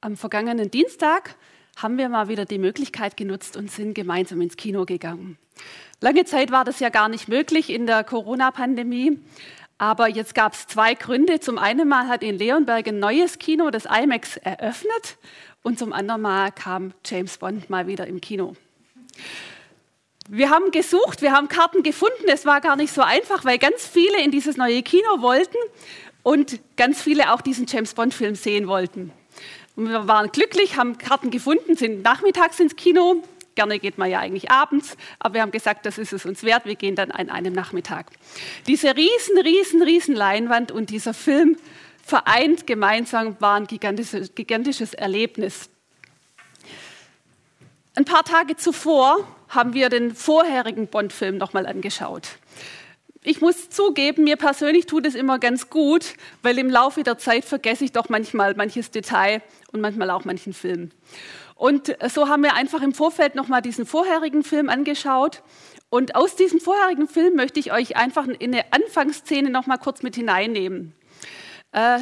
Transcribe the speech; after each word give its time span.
Am 0.00 0.16
vergangenen 0.16 0.70
Dienstag 0.70 1.34
haben 1.76 1.98
wir 1.98 2.08
mal 2.08 2.28
wieder 2.28 2.44
die 2.44 2.58
Möglichkeit 2.58 3.16
genutzt 3.16 3.56
und 3.56 3.68
sind 3.68 3.94
gemeinsam 3.94 4.40
ins 4.40 4.56
Kino 4.56 4.84
gegangen. 4.84 5.38
Lange 6.00 6.24
Zeit 6.24 6.52
war 6.52 6.64
das 6.64 6.78
ja 6.78 6.88
gar 6.88 7.08
nicht 7.08 7.26
möglich 7.26 7.68
in 7.68 7.84
der 7.86 8.04
Corona-Pandemie. 8.04 9.18
Aber 9.76 10.08
jetzt 10.08 10.36
gab 10.36 10.54
es 10.54 10.68
zwei 10.68 10.94
Gründe. 10.94 11.40
Zum 11.40 11.58
einen 11.58 11.88
mal 11.88 12.06
hat 12.06 12.22
in 12.22 12.38
Leonberg 12.38 12.86
ein 12.86 13.00
neues 13.00 13.40
Kino, 13.40 13.70
das 13.70 13.86
IMAX, 13.86 14.36
eröffnet. 14.36 15.18
Und 15.64 15.80
zum 15.80 15.92
anderen 15.92 16.22
mal 16.22 16.52
kam 16.52 16.94
James 17.04 17.36
Bond 17.38 17.68
mal 17.68 17.88
wieder 17.88 18.06
im 18.06 18.20
Kino. 18.20 18.54
Wir 20.28 20.50
haben 20.50 20.70
gesucht, 20.70 21.22
wir 21.22 21.32
haben 21.32 21.48
Karten 21.48 21.82
gefunden. 21.82 22.26
Es 22.28 22.46
war 22.46 22.60
gar 22.60 22.76
nicht 22.76 22.92
so 22.92 23.02
einfach, 23.02 23.44
weil 23.44 23.58
ganz 23.58 23.84
viele 23.84 24.22
in 24.22 24.30
dieses 24.30 24.56
neue 24.56 24.82
Kino 24.84 25.22
wollten 25.22 25.56
und 26.22 26.60
ganz 26.76 27.02
viele 27.02 27.32
auch 27.32 27.40
diesen 27.40 27.66
James 27.66 27.94
Bond-Film 27.94 28.36
sehen 28.36 28.68
wollten. 28.68 29.12
Und 29.78 29.88
wir 29.88 30.08
waren 30.08 30.32
glücklich, 30.32 30.76
haben 30.76 30.98
Karten 30.98 31.30
gefunden, 31.30 31.76
sind 31.76 32.02
nachmittags 32.02 32.58
ins 32.58 32.74
Kino. 32.74 33.22
Gerne 33.54 33.78
geht 33.78 33.96
man 33.96 34.10
ja 34.10 34.18
eigentlich 34.18 34.50
abends, 34.50 34.96
aber 35.20 35.34
wir 35.34 35.42
haben 35.42 35.52
gesagt, 35.52 35.86
das 35.86 35.98
ist 35.98 36.12
es 36.12 36.26
uns 36.26 36.42
wert. 36.42 36.64
Wir 36.66 36.74
gehen 36.74 36.96
dann 36.96 37.12
an 37.12 37.30
einem 37.30 37.52
Nachmittag. 37.52 38.06
Diese 38.66 38.96
riesen, 38.96 39.38
riesen, 39.38 39.80
riesen 39.80 40.16
Leinwand 40.16 40.72
und 40.72 40.90
dieser 40.90 41.14
Film 41.14 41.56
vereint 42.04 42.66
gemeinsam 42.66 43.36
war 43.38 43.54
ein 43.54 43.68
gigantisches, 43.68 44.34
gigantisches 44.34 44.94
Erlebnis. 44.94 45.70
Ein 47.94 48.04
paar 48.04 48.24
Tage 48.24 48.56
zuvor 48.56 49.28
haben 49.48 49.74
wir 49.74 49.90
den 49.90 50.12
vorherigen 50.12 50.88
Bond-Film 50.88 51.38
nochmal 51.38 51.66
angeschaut 51.66 52.30
ich 53.28 53.42
muss 53.42 53.68
zugeben, 53.68 54.24
mir 54.24 54.36
persönlich 54.36 54.86
tut 54.86 55.04
es 55.04 55.14
immer 55.14 55.38
ganz 55.38 55.68
gut, 55.68 56.14
weil 56.42 56.58
im 56.58 56.70
Laufe 56.70 57.02
der 57.02 57.18
Zeit 57.18 57.44
vergesse 57.44 57.84
ich 57.84 57.92
doch 57.92 58.08
manchmal 58.08 58.54
manches 58.54 58.90
Detail 58.90 59.42
und 59.70 59.82
manchmal 59.82 60.10
auch 60.10 60.24
manchen 60.24 60.54
Film. 60.54 60.90
Und 61.54 61.94
so 62.08 62.28
haben 62.28 62.42
wir 62.42 62.54
einfach 62.54 62.80
im 62.80 62.94
Vorfeld 62.94 63.34
nochmal 63.34 63.60
diesen 63.60 63.84
vorherigen 63.84 64.44
Film 64.44 64.70
angeschaut. 64.70 65.42
Und 65.90 66.14
aus 66.14 66.36
diesem 66.36 66.58
vorherigen 66.58 67.06
Film 67.06 67.34
möchte 67.34 67.60
ich 67.60 67.70
euch 67.70 67.96
einfach 67.98 68.26
in 68.26 68.54
eine 68.54 68.72
Anfangsszene 68.72 69.50
nochmal 69.50 69.78
kurz 69.78 70.02
mit 70.02 70.16
hineinnehmen. 70.16 70.94
Äh, 71.72 72.00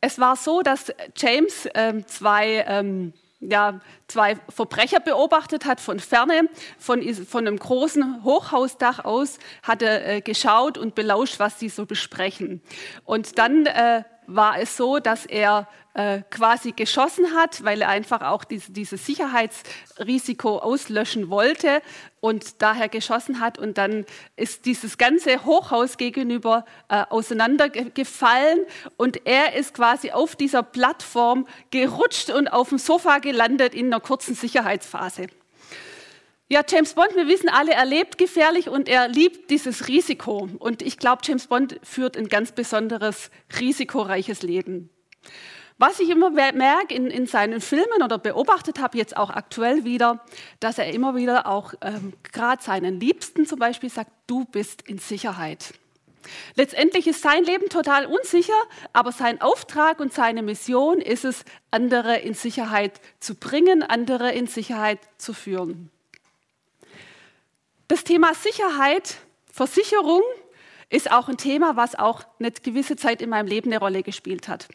es 0.00 0.18
war 0.18 0.34
so, 0.34 0.62
dass 0.62 0.92
James 1.16 1.66
äh, 1.66 2.02
zwei 2.06 2.64
ähm, 2.66 3.12
ja, 3.50 3.80
zwei 4.08 4.36
Verbrecher 4.48 5.00
beobachtet 5.00 5.64
hat 5.64 5.80
von 5.80 6.00
ferne, 6.00 6.48
von, 6.78 7.02
von 7.14 7.46
einem 7.46 7.58
großen 7.58 8.22
Hochhausdach 8.24 9.04
aus, 9.04 9.38
hat 9.62 9.82
er 9.82 10.06
äh, 10.06 10.20
geschaut 10.20 10.78
und 10.78 10.94
belauscht, 10.94 11.38
was 11.38 11.58
sie 11.58 11.68
so 11.68 11.86
besprechen. 11.86 12.62
Und 13.04 13.38
dann 13.38 13.66
äh, 13.66 14.04
war 14.26 14.58
es 14.58 14.76
so, 14.76 14.98
dass 14.98 15.26
er 15.26 15.68
äh, 15.94 16.22
quasi 16.30 16.72
geschossen 16.72 17.34
hat, 17.34 17.62
weil 17.64 17.82
er 17.82 17.88
einfach 17.88 18.22
auch 18.22 18.44
diese, 18.44 18.72
dieses 18.72 19.06
Sicherheitsrisiko 19.06 20.58
auslöschen 20.58 21.30
wollte 21.30 21.82
und 22.20 22.62
daher 22.62 22.88
geschossen 22.88 23.38
hat. 23.38 23.58
Und 23.58 23.78
dann 23.78 24.04
ist 24.34 24.66
dieses 24.66 24.98
ganze 24.98 25.44
Hochhaus 25.44 25.96
gegenüber 25.96 26.64
äh, 26.88 27.04
auseinandergefallen 27.08 28.66
und 28.96 29.24
er 29.26 29.54
ist 29.54 29.74
quasi 29.74 30.10
auf 30.10 30.34
dieser 30.34 30.62
Plattform 30.62 31.46
gerutscht 31.70 32.30
und 32.30 32.48
auf 32.48 32.70
dem 32.70 32.78
Sofa 32.78 33.18
gelandet 33.18 33.74
in 33.74 33.86
einer 33.86 34.00
kurzen 34.00 34.34
Sicherheitsphase. 34.34 35.28
Ja, 36.48 36.60
James 36.68 36.92
Bond, 36.92 37.16
wir 37.16 37.26
wissen 37.26 37.48
alle, 37.48 37.72
er 37.72 37.86
lebt 37.86 38.18
gefährlich 38.18 38.68
und 38.68 38.86
er 38.86 39.08
liebt 39.08 39.50
dieses 39.50 39.88
Risiko. 39.88 40.48
Und 40.58 40.82
ich 40.82 40.98
glaube, 40.98 41.22
James 41.24 41.46
Bond 41.46 41.80
führt 41.82 42.18
ein 42.18 42.28
ganz 42.28 42.52
besonderes, 42.52 43.30
risikoreiches 43.58 44.42
Leben. 44.42 44.90
Was 45.78 46.00
ich 46.00 46.10
immer 46.10 46.30
merke 46.30 46.94
in, 46.94 47.06
in 47.06 47.26
seinen 47.26 47.62
Filmen 47.62 48.02
oder 48.04 48.18
beobachtet 48.18 48.78
habe, 48.78 48.98
jetzt 48.98 49.16
auch 49.16 49.30
aktuell 49.30 49.84
wieder, 49.84 50.24
dass 50.60 50.78
er 50.78 50.92
immer 50.92 51.16
wieder 51.16 51.46
auch 51.46 51.72
ähm, 51.80 52.12
gerade 52.32 52.62
seinen 52.62 53.00
Liebsten 53.00 53.46
zum 53.46 53.58
Beispiel 53.58 53.90
sagt, 53.90 54.10
du 54.26 54.44
bist 54.44 54.82
in 54.82 54.98
Sicherheit. 54.98 55.72
Letztendlich 56.56 57.06
ist 57.06 57.22
sein 57.22 57.44
Leben 57.44 57.70
total 57.70 58.06
unsicher, 58.06 58.52
aber 58.92 59.12
sein 59.12 59.40
Auftrag 59.40 59.98
und 59.98 60.12
seine 60.12 60.42
Mission 60.42 61.00
ist 61.00 61.24
es, 61.24 61.44
andere 61.70 62.18
in 62.18 62.34
Sicherheit 62.34 63.00
zu 63.18 63.34
bringen, 63.34 63.82
andere 63.82 64.30
in 64.32 64.46
Sicherheit 64.46 65.00
zu 65.18 65.32
führen. 65.32 65.90
Das 67.88 68.02
Thema 68.02 68.32
Sicherheit, 68.34 69.16
Versicherung 69.52 70.22
ist 70.88 71.10
auch 71.10 71.28
ein 71.28 71.36
Thema, 71.36 71.76
was 71.76 71.94
auch 71.94 72.22
eine 72.38 72.50
gewisse 72.50 72.96
Zeit 72.96 73.20
in 73.20 73.28
meinem 73.28 73.46
Leben 73.46 73.70
eine 73.70 73.78
Rolle 73.78 74.02
gespielt 74.02 74.48
hat. 74.48 74.68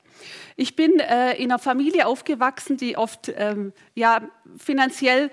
Ich 0.55 0.75
bin 0.75 0.99
äh, 0.99 1.33
in 1.35 1.51
einer 1.51 1.59
Familie 1.59 2.05
aufgewachsen, 2.05 2.77
die 2.77 2.97
oft 2.97 3.31
ähm, 3.35 3.73
ja, 3.95 4.21
finanziell 4.57 5.31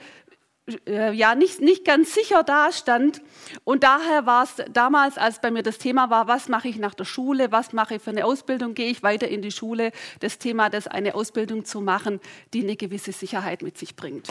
ja 0.87 1.35
nicht, 1.35 1.61
nicht 1.61 1.85
ganz 1.85 2.13
sicher 2.13 2.43
dastand. 2.43 3.23
Und 3.65 3.85
daher 3.85 4.27
war 4.27 4.45
es 4.45 4.65
damals, 4.73 5.17
als 5.17 5.41
bei 5.41 5.51
mir 5.51 5.63
das 5.63 5.79
Thema 5.79 6.11
war, 6.11 6.27
was 6.27 6.49
mache 6.49 6.69
ich 6.69 6.77
nach 6.79 6.95
der 6.95 7.05
Schule, 7.05 7.53
was 7.53 7.73
mache 7.73 7.97
ich 7.97 8.03
für 8.03 8.11
eine 8.11 8.25
Ausbildung, 8.25 8.75
gehe 8.75 8.91
ich 8.91 9.03
weiter 9.03 9.29
in 9.29 9.43
die 9.43 9.53
Schule, 9.53 9.93
das 10.21 10.39
Thema, 10.39 10.69
das 10.69 10.89
eine 10.89 11.15
Ausbildung 11.15 11.65
zu 11.65 11.81
machen, 11.81 12.21
die 12.53 12.63
eine 12.63 12.77
gewisse 12.77 13.13
Sicherheit 13.13 13.63
mit 13.63 13.79
sich 13.79 13.95
bringt. 13.95 14.29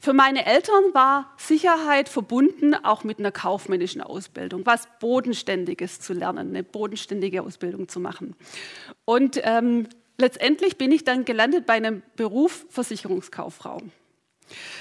Für 0.00 0.14
meine 0.14 0.46
Eltern 0.46 0.94
war 0.94 1.34
Sicherheit 1.36 2.08
verbunden 2.08 2.74
auch 2.74 3.04
mit 3.04 3.18
einer 3.18 3.32
kaufmännischen 3.32 4.00
Ausbildung, 4.00 4.64
was 4.64 4.88
Bodenständiges 5.00 6.00
zu 6.00 6.14
lernen, 6.14 6.48
eine 6.48 6.64
bodenständige 6.64 7.42
Ausbildung 7.42 7.88
zu 7.88 8.00
machen. 8.00 8.34
Und 9.04 9.38
ähm, 9.44 9.86
letztendlich 10.16 10.78
bin 10.78 10.92
ich 10.92 11.04
dann 11.04 11.26
gelandet 11.26 11.66
bei 11.66 11.74
einem 11.74 12.02
Beruf 12.16 12.64
Versicherungskauffrau. 12.70 13.82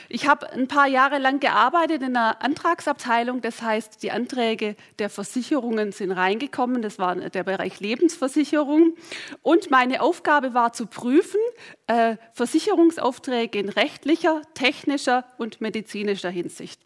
Ich 0.09 0.28
habe 0.28 0.51
ein 0.51 0.68
paar 0.68 0.88
Jahre 0.88 1.18
lang 1.18 1.40
gearbeitet 1.40 2.01
in 2.01 2.16
einer 2.16 2.41
Antragsabteilung. 2.41 3.41
Das 3.41 3.62
heißt, 3.62 4.01
die 4.03 4.12
Anträge 4.12 4.75
der 5.00 5.09
Versicherungen 5.09 5.91
sind 5.91 6.12
reingekommen. 6.12 6.81
Das 6.81 6.97
war 6.97 7.16
der 7.16 7.44
Bereich 7.44 7.79
Lebensversicherung. 7.79 8.95
Und 9.41 9.69
meine 9.69 10.01
Aufgabe 10.01 10.53
war 10.53 10.72
zu 10.72 10.88
prüfen, 10.88 11.40
äh, 11.88 12.16
Versicherungsaufträge 12.34 13.59
in 13.59 13.69
rechtlicher, 13.69 14.41
technischer 14.53 15.25
und 15.38 15.59
medizinischer 15.59 16.29
Hinsicht. 16.29 16.81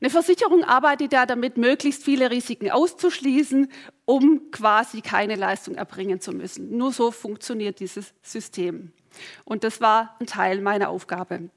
Eine 0.00 0.10
Versicherung 0.10 0.64
arbeitet 0.64 1.12
ja 1.12 1.26
damit, 1.26 1.56
möglichst 1.56 2.02
viele 2.02 2.30
Risiken 2.32 2.72
auszuschließen, 2.72 3.70
um 4.04 4.50
quasi 4.50 5.00
keine 5.00 5.36
Leistung 5.36 5.76
erbringen 5.76 6.20
zu 6.20 6.32
müssen. 6.32 6.76
Nur 6.76 6.92
so 6.92 7.12
funktioniert 7.12 7.78
dieses 7.78 8.12
System. 8.20 8.92
Und 9.44 9.62
das 9.62 9.80
war 9.80 10.16
ein 10.18 10.26
Teil 10.26 10.60
meiner 10.60 10.88
Aufgabe. 10.88 11.50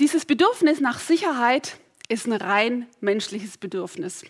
Dieses 0.00 0.24
Bedürfnis 0.24 0.80
nach 0.80 0.98
Sicherheit 0.98 1.76
ist 2.08 2.26
ein 2.26 2.32
rein 2.32 2.88
menschliches 3.00 3.58
Bedürfnis. 3.58 4.24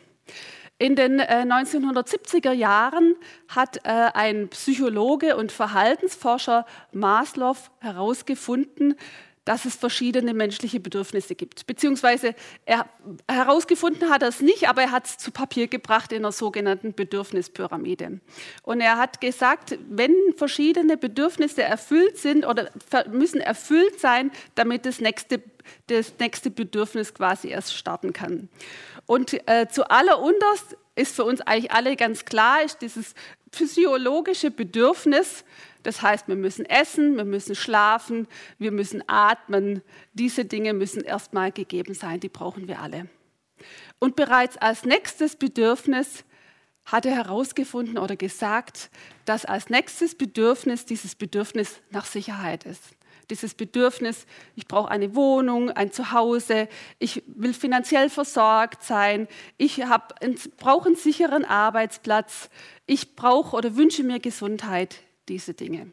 In 0.77 0.95
den 0.95 1.21
äh, 1.21 1.47
1970er 1.47 2.53
Jahren 2.53 3.17
hat 3.49 3.79
äh, 3.79 3.89
ein 3.89 4.49
Psychologe 4.49 5.37
und 5.37 5.53
Verhaltensforscher 5.53 6.67
Maslow 6.93 7.57
herausgefunden, 7.81 8.95
dass 9.44 9.65
es 9.65 9.75
verschiedene 9.75 10.32
menschliche 10.32 10.81
Bedürfnisse 10.81 11.34
gibt. 11.34 11.66
Beziehungsweise 11.66 12.34
er, 12.65 12.87
herausgefunden 13.28 14.10
hat 14.10 14.22
er 14.22 14.28
es 14.28 14.41
nicht, 14.41 14.69
aber 14.69 14.82
er 14.82 14.91
hat 14.91 15.06
es 15.06 15.19
zu 15.19 15.31
Papier 15.31 15.69
gebracht 15.69 16.12
in 16.12 16.19
einer 16.19 16.32
sogenannten 16.32 16.94
Bedürfnispyramide. 16.94 18.21
Und 18.62 18.81
er 18.81 18.97
hat 18.99 19.21
gesagt, 19.21 19.78
wenn 19.88 20.15
verschiedene 20.37 20.97
Bedürfnisse 20.97 21.62
erfüllt 21.62 22.16
sind 22.19 22.47
oder 22.47 22.71
müssen 23.10 23.41
erfüllt 23.41 24.00
sein, 24.00 24.31
damit 24.54 24.87
das 24.87 25.00
nächste, 25.00 25.43
das 25.88 26.15
nächste 26.19 26.50
Bedürfnis 26.50 27.12
quasi 27.12 27.49
erst 27.49 27.75
starten 27.75 28.12
kann. 28.12 28.49
Und 29.06 29.34
äh, 29.49 29.69
zu 29.69 29.91
allerunterst 29.91 30.77
ist 30.97 31.15
für 31.15 31.25
uns 31.25 31.41
eigentlich 31.41 31.72
alle 31.72 31.97
ganz 31.97 32.25
klar, 32.25 32.62
ist 32.62 32.81
dieses 32.81 33.15
physiologische 33.54 34.50
Bedürfnis, 34.50 35.44
das 35.82 36.03
heißt, 36.03 36.28
wir 36.28 36.36
müssen 36.36 36.65
essen, 36.65 37.16
wir 37.16 37.24
müssen 37.24 37.54
schlafen, 37.54 38.27
wir 38.59 38.72
müssen 38.72 39.04
atmen. 39.06 39.83
Diese 40.15 40.45
Dinge 40.45 40.72
müssen 40.72 41.03
erstmal 41.03 41.53
gegeben 41.53 41.95
sein, 41.95 42.21
die 42.21 42.30
brauchen 42.30 42.68
wir 42.68 42.80
alle. 42.80 43.06
Und 43.98 44.16
bereits 44.16 44.56
als 44.56 44.84
nächstes 44.84 45.36
Bedürfnis 45.36 46.24
hat 46.86 47.06
er 47.06 47.15
herausgefunden 47.15 47.98
oder 47.98 48.16
gesagt, 48.16 48.91
dass 49.24 49.45
als 49.45 49.71
nächstes 49.71 50.15
Bedürfnis 50.15 50.86
dieses 50.86 51.15
Bedürfnis 51.15 51.80
nach 51.91 52.04
Sicherheit 52.07 52.65
ist. 52.65 52.94
Dieses 53.30 53.54
Bedürfnis, 53.54 54.26
ich 54.54 54.68
brauche 54.68 54.91
eine 54.91 55.15
Wohnung, 55.15 55.71
ein 55.71 55.92
Zuhause, 55.92 56.68
ich 56.98 57.22
will 57.26 57.54
finanziell 57.54 58.10
versorgt 58.10 58.82
sein, 58.82 59.28
ich 59.56 59.82
brauche 60.59 60.86
einen 60.86 60.97
sicheren 60.97 61.44
Arbeitsplatz, 61.44 62.50
ich 62.86 63.16
brauche 63.16 63.56
oder 63.56 63.76
wünsche 63.76 64.03
mir 64.03 64.21
Gesundheit 64.21 64.97
diese 65.28 65.54
Dinge. 65.54 65.91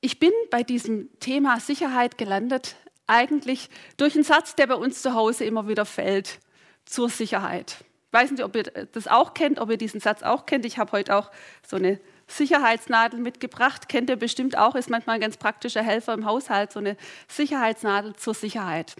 Ich 0.00 0.18
bin 0.18 0.32
bei 0.50 0.62
diesem 0.62 1.08
Thema 1.20 1.58
Sicherheit 1.60 2.16
gelandet, 2.18 2.76
eigentlich 3.06 3.68
durch 3.96 4.14
einen 4.14 4.24
Satz, 4.24 4.54
der 4.54 4.66
bei 4.66 4.74
uns 4.74 5.02
zu 5.02 5.14
Hause 5.14 5.44
immer 5.44 5.68
wieder 5.68 5.84
fällt, 5.84 6.40
zur 6.84 7.08
Sicherheit. 7.08 7.84
Ich 8.06 8.12
weiß 8.12 8.30
nicht, 8.30 8.44
ob 8.44 8.56
ihr 8.56 8.62
das 8.62 9.08
auch 9.08 9.34
kennt, 9.34 9.58
ob 9.58 9.70
ihr 9.70 9.76
diesen 9.76 10.00
Satz 10.00 10.22
auch 10.22 10.46
kennt. 10.46 10.64
Ich 10.64 10.78
habe 10.78 10.92
heute 10.92 11.16
auch 11.16 11.30
so 11.66 11.76
eine 11.76 12.00
Sicherheitsnadel 12.26 13.20
mitgebracht. 13.20 13.88
Kennt 13.88 14.10
ihr 14.10 14.16
bestimmt 14.16 14.58
auch, 14.58 14.74
ist 14.74 14.90
manchmal 14.90 15.16
ein 15.16 15.20
ganz 15.20 15.36
praktischer 15.36 15.82
Helfer 15.82 16.14
im 16.14 16.24
Haushalt, 16.24 16.72
so 16.72 16.80
eine 16.80 16.96
Sicherheitsnadel 17.28 18.16
zur 18.16 18.34
Sicherheit. 18.34 18.96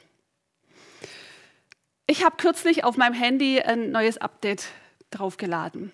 Ich 2.06 2.24
habe 2.24 2.36
kürzlich 2.36 2.84
auf 2.84 2.96
meinem 2.96 3.14
Handy 3.14 3.60
ein 3.60 3.90
neues 3.90 4.18
Update 4.18 4.66
draufgeladen. 5.10 5.92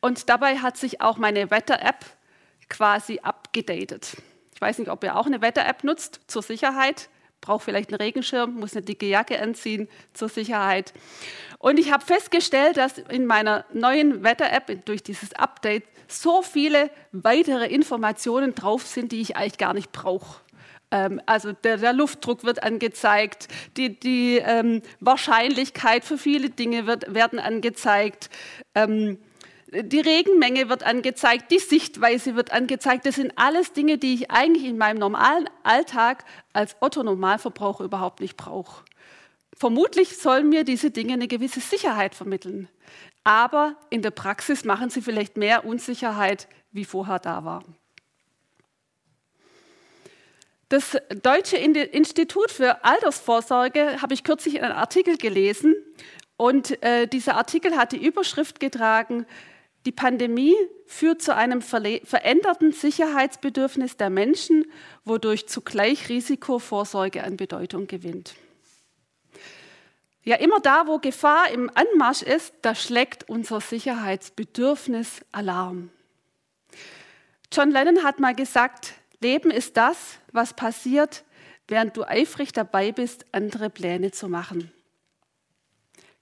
Und 0.00 0.28
dabei 0.28 0.58
hat 0.58 0.76
sich 0.76 1.00
auch 1.00 1.16
meine 1.16 1.50
Wetter-App 1.50 2.04
quasi 2.68 3.20
abgedatet. 3.22 4.16
Ich 4.54 4.60
weiß 4.60 4.78
nicht, 4.78 4.90
ob 4.90 5.02
ihr 5.04 5.16
auch 5.16 5.26
eine 5.26 5.40
Wetter-App 5.40 5.84
nutzt 5.84 6.20
zur 6.26 6.42
Sicherheit. 6.42 7.08
Braucht 7.40 7.64
vielleicht 7.64 7.90
einen 7.90 8.00
Regenschirm, 8.00 8.54
muss 8.54 8.74
eine 8.74 8.84
dicke 8.84 9.06
Jacke 9.06 9.40
anziehen 9.40 9.88
zur 10.14 10.28
Sicherheit. 10.28 10.92
Und 11.58 11.78
ich 11.78 11.92
habe 11.92 12.04
festgestellt, 12.04 12.76
dass 12.76 12.98
in 12.98 13.26
meiner 13.26 13.64
neuen 13.72 14.24
Wetter-App 14.24 14.84
durch 14.84 15.02
dieses 15.02 15.32
Update 15.34 15.84
so 16.08 16.42
viele 16.42 16.90
weitere 17.12 17.66
Informationen 17.66 18.54
drauf 18.54 18.86
sind, 18.86 19.12
die 19.12 19.20
ich 19.20 19.36
eigentlich 19.36 19.58
gar 19.58 19.74
nicht 19.74 19.92
brauche. 19.92 20.40
Ähm, 20.90 21.20
also 21.26 21.52
der, 21.52 21.78
der, 21.78 21.92
Luftdruck 21.92 22.44
wird 22.44 22.62
angezeigt, 22.62 23.48
die, 23.76 23.98
die 23.98 24.38
ähm, 24.38 24.82
Wahrscheinlichkeit 25.00 26.04
für 26.04 26.18
viele 26.18 26.50
Dinge 26.50 26.86
wird, 26.86 27.12
werden 27.14 27.38
angezeigt. 27.38 28.30
Ähm, 28.74 29.18
die 29.68 30.00
Regenmenge 30.00 30.68
wird 30.68 30.84
angezeigt, 30.84 31.50
die 31.50 31.58
Sichtweise 31.58 32.36
wird 32.36 32.52
angezeigt. 32.52 33.04
Das 33.04 33.16
sind 33.16 33.32
alles 33.36 33.72
Dinge, 33.72 33.98
die 33.98 34.14
ich 34.14 34.30
eigentlich 34.30 34.64
in 34.64 34.78
meinem 34.78 34.98
normalen 34.98 35.50
Alltag 35.64 36.24
als 36.52 36.76
Otto-Normalverbraucher 36.80 37.84
überhaupt 37.84 38.20
nicht 38.20 38.36
brauche. 38.36 38.84
Vermutlich 39.56 40.18
sollen 40.18 40.50
mir 40.50 40.64
diese 40.64 40.90
Dinge 40.90 41.14
eine 41.14 41.26
gewisse 41.28 41.60
Sicherheit 41.60 42.14
vermitteln. 42.14 42.68
Aber 43.26 43.74
in 43.90 44.02
der 44.02 44.12
Praxis 44.12 44.64
machen 44.64 44.88
sie 44.88 45.02
vielleicht 45.02 45.36
mehr 45.36 45.64
Unsicherheit, 45.64 46.46
wie 46.70 46.84
vorher 46.84 47.18
da 47.18 47.44
war. 47.44 47.64
Das 50.68 50.96
Deutsche 51.24 51.56
Institut 51.56 52.52
für 52.52 52.84
Altersvorsorge 52.84 54.00
habe 54.00 54.14
ich 54.14 54.22
kürzlich 54.22 54.54
in 54.54 54.62
einem 54.62 54.76
Artikel 54.76 55.16
gelesen. 55.16 55.74
Und 56.36 56.80
äh, 56.84 57.08
dieser 57.08 57.34
Artikel 57.34 57.76
hat 57.76 57.90
die 57.90 58.06
Überschrift 58.06 58.60
getragen, 58.60 59.26
die 59.86 59.92
Pandemie 59.92 60.54
führt 60.86 61.20
zu 61.20 61.34
einem 61.34 61.62
veränderten 61.62 62.70
Sicherheitsbedürfnis 62.70 63.96
der 63.96 64.10
Menschen, 64.10 64.66
wodurch 65.04 65.48
zugleich 65.48 66.08
Risikovorsorge 66.08 67.24
an 67.24 67.36
Bedeutung 67.36 67.88
gewinnt. 67.88 68.36
Ja, 70.26 70.34
immer 70.38 70.58
da, 70.58 70.88
wo 70.88 70.98
Gefahr 70.98 71.52
im 71.52 71.70
Anmarsch 71.72 72.22
ist, 72.22 72.52
da 72.62 72.74
schlägt 72.74 73.30
unser 73.30 73.60
Sicherheitsbedürfnis 73.60 75.20
Alarm. 75.30 75.90
John 77.52 77.70
Lennon 77.70 78.02
hat 78.02 78.18
mal 78.18 78.34
gesagt, 78.34 78.94
Leben 79.20 79.52
ist 79.52 79.76
das, 79.76 80.18
was 80.32 80.52
passiert, 80.52 81.22
während 81.68 81.96
du 81.96 82.02
eifrig 82.02 82.50
dabei 82.50 82.90
bist, 82.90 83.24
andere 83.30 83.70
Pläne 83.70 84.10
zu 84.10 84.28
machen. 84.28 84.72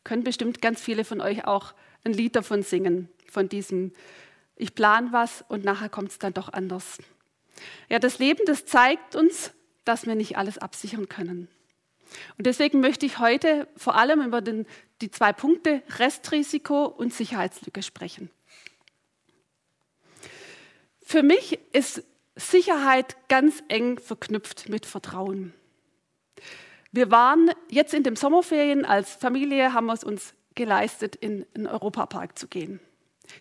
Können 0.04 0.22
bestimmt 0.22 0.60
ganz 0.60 0.82
viele 0.82 1.06
von 1.06 1.22
euch 1.22 1.46
auch 1.46 1.72
ein 2.04 2.12
Lied 2.12 2.36
davon 2.36 2.62
singen 2.62 3.08
von 3.30 3.48
diesem, 3.48 3.94
ich 4.54 4.74
plan 4.74 5.12
was 5.12 5.46
und 5.48 5.64
nachher 5.64 5.88
kommt 5.88 6.10
es 6.10 6.18
dann 6.18 6.34
doch 6.34 6.52
anders. 6.52 6.98
Ja, 7.88 7.98
das 7.98 8.18
Leben, 8.18 8.44
das 8.44 8.66
zeigt 8.66 9.16
uns, 9.16 9.52
dass 9.86 10.04
wir 10.04 10.14
nicht 10.14 10.36
alles 10.36 10.58
absichern 10.58 11.08
können. 11.08 11.48
Und 12.38 12.46
deswegen 12.46 12.80
möchte 12.80 13.06
ich 13.06 13.18
heute 13.18 13.68
vor 13.76 13.96
allem 13.96 14.22
über 14.22 14.40
den, 14.40 14.66
die 15.00 15.10
zwei 15.10 15.32
Punkte 15.32 15.82
Restrisiko 15.98 16.86
und 16.86 17.12
Sicherheitslücke 17.12 17.82
sprechen. 17.82 18.30
Für 21.02 21.22
mich 21.22 21.58
ist 21.72 22.02
Sicherheit 22.36 23.16
ganz 23.28 23.62
eng 23.68 23.98
verknüpft 23.98 24.68
mit 24.68 24.86
Vertrauen. 24.86 25.52
Wir 26.92 27.10
waren 27.10 27.50
jetzt 27.70 27.94
in 27.94 28.02
den 28.02 28.16
Sommerferien 28.16 28.84
als 28.84 29.14
Familie, 29.14 29.72
haben 29.72 29.86
wir 29.86 29.94
es 29.94 30.04
uns 30.04 30.34
geleistet, 30.54 31.16
in 31.16 31.44
den 31.56 31.66
Europapark 31.66 32.38
zu 32.38 32.48
gehen. 32.48 32.80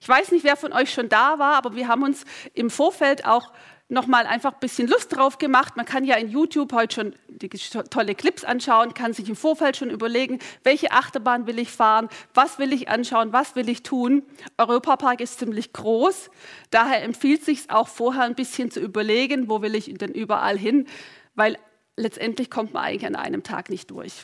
Ich 0.01 0.09
weiß 0.09 0.31
nicht, 0.31 0.43
wer 0.43 0.55
von 0.55 0.73
euch 0.73 0.91
schon 0.91 1.09
da 1.09 1.39
war, 1.39 1.55
aber 1.55 1.75
wir 1.75 1.87
haben 1.87 2.03
uns 2.03 2.25
im 2.53 2.69
Vorfeld 2.69 3.25
auch 3.25 3.51
noch 3.89 4.07
mal 4.07 4.25
einfach 4.25 4.53
ein 4.53 4.59
bisschen 4.59 4.87
Lust 4.87 5.15
drauf 5.15 5.37
gemacht. 5.37 5.77
Man 5.77 5.85
kann 5.85 6.03
ja 6.03 6.15
in 6.15 6.29
YouTube 6.29 6.73
heute 6.73 6.95
schon 6.95 7.15
die 7.37 7.49
tolle 7.89 8.15
Clips 8.15 8.43
anschauen, 8.43 8.93
kann 8.93 9.13
sich 9.13 9.29
im 9.29 9.35
Vorfeld 9.35 9.77
schon 9.77 9.89
überlegen, 9.89 10.39
welche 10.63 10.91
Achterbahn 10.91 11.47
will 11.47 11.59
ich 11.59 11.69
fahren, 11.69 12.09
was 12.33 12.59
will 12.59 12.73
ich 12.73 12.89
anschauen, 12.89 13.33
was 13.33 13.55
will 13.55 13.69
ich 13.69 13.83
tun. 13.83 14.23
Europapark 14.57 15.21
ist 15.21 15.39
ziemlich 15.39 15.73
groß, 15.73 16.29
daher 16.71 17.03
empfiehlt 17.03 17.41
es 17.41 17.45
sich 17.45 17.69
auch 17.69 17.87
vorher 17.87 18.23
ein 18.23 18.35
bisschen 18.35 18.71
zu 18.71 18.79
überlegen, 18.79 19.49
wo 19.49 19.61
will 19.61 19.75
ich 19.75 19.93
denn 19.93 20.11
überall 20.11 20.57
hin, 20.57 20.87
weil 21.35 21.57
letztendlich 21.95 22.49
kommt 22.49 22.73
man 22.73 22.83
eigentlich 22.83 23.05
an 23.05 23.15
einem 23.15 23.43
Tag 23.43 23.69
nicht 23.69 23.91
durch. 23.91 24.23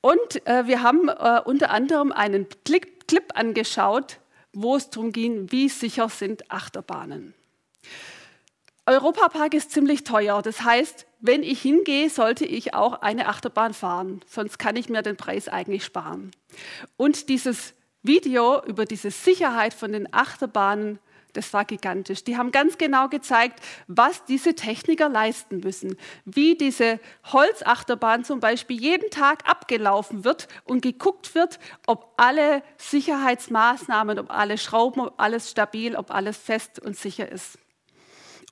Und 0.00 0.46
äh, 0.46 0.66
wir 0.66 0.82
haben 0.82 1.08
äh, 1.08 1.40
unter 1.44 1.70
anderem 1.70 2.12
einen 2.12 2.46
Clip, 2.64 3.08
Clip 3.08 3.24
angeschaut, 3.34 4.18
wo 4.52 4.76
es 4.76 4.90
darum 4.90 5.12
ging, 5.12 5.50
wie 5.50 5.68
sicher 5.68 6.08
sind 6.08 6.50
Achterbahnen. 6.50 7.34
Europapark 8.86 9.54
ist 9.54 9.70
ziemlich 9.70 10.04
teuer. 10.04 10.42
Das 10.42 10.62
heißt, 10.62 11.06
wenn 11.26 11.42
ich 11.42 11.62
hingehe, 11.62 12.10
sollte 12.10 12.44
ich 12.44 12.74
auch 12.74 13.00
eine 13.00 13.28
Achterbahn 13.28 13.72
fahren. 13.72 14.20
Sonst 14.26 14.58
kann 14.58 14.76
ich 14.76 14.88
mir 14.88 15.02
den 15.02 15.16
Preis 15.16 15.48
eigentlich 15.48 15.84
sparen. 15.84 16.32
Und 16.96 17.28
dieses 17.30 17.74
Video 18.02 18.62
über 18.64 18.84
diese 18.84 19.10
Sicherheit 19.10 19.72
von 19.72 19.92
den 19.92 20.12
Achterbahnen 20.12 20.98
das 21.34 21.52
war 21.52 21.64
gigantisch. 21.64 22.24
Die 22.24 22.36
haben 22.36 22.52
ganz 22.52 22.78
genau 22.78 23.08
gezeigt, 23.08 23.60
was 23.88 24.24
diese 24.24 24.54
Techniker 24.54 25.08
leisten 25.08 25.58
müssen. 25.58 25.96
Wie 26.24 26.56
diese 26.56 27.00
Holzachterbahn 27.32 28.24
zum 28.24 28.40
Beispiel 28.40 28.80
jeden 28.80 29.10
Tag 29.10 29.48
abgelaufen 29.48 30.24
wird 30.24 30.48
und 30.62 30.80
geguckt 30.80 31.34
wird, 31.34 31.58
ob 31.86 32.14
alle 32.16 32.62
Sicherheitsmaßnahmen, 32.78 34.18
ob 34.20 34.30
alle 34.30 34.58
Schrauben, 34.58 35.00
ob 35.00 35.20
alles 35.20 35.50
stabil, 35.50 35.96
ob 35.96 36.12
alles 36.12 36.36
fest 36.36 36.78
und 36.78 36.96
sicher 36.96 37.30
ist. 37.30 37.58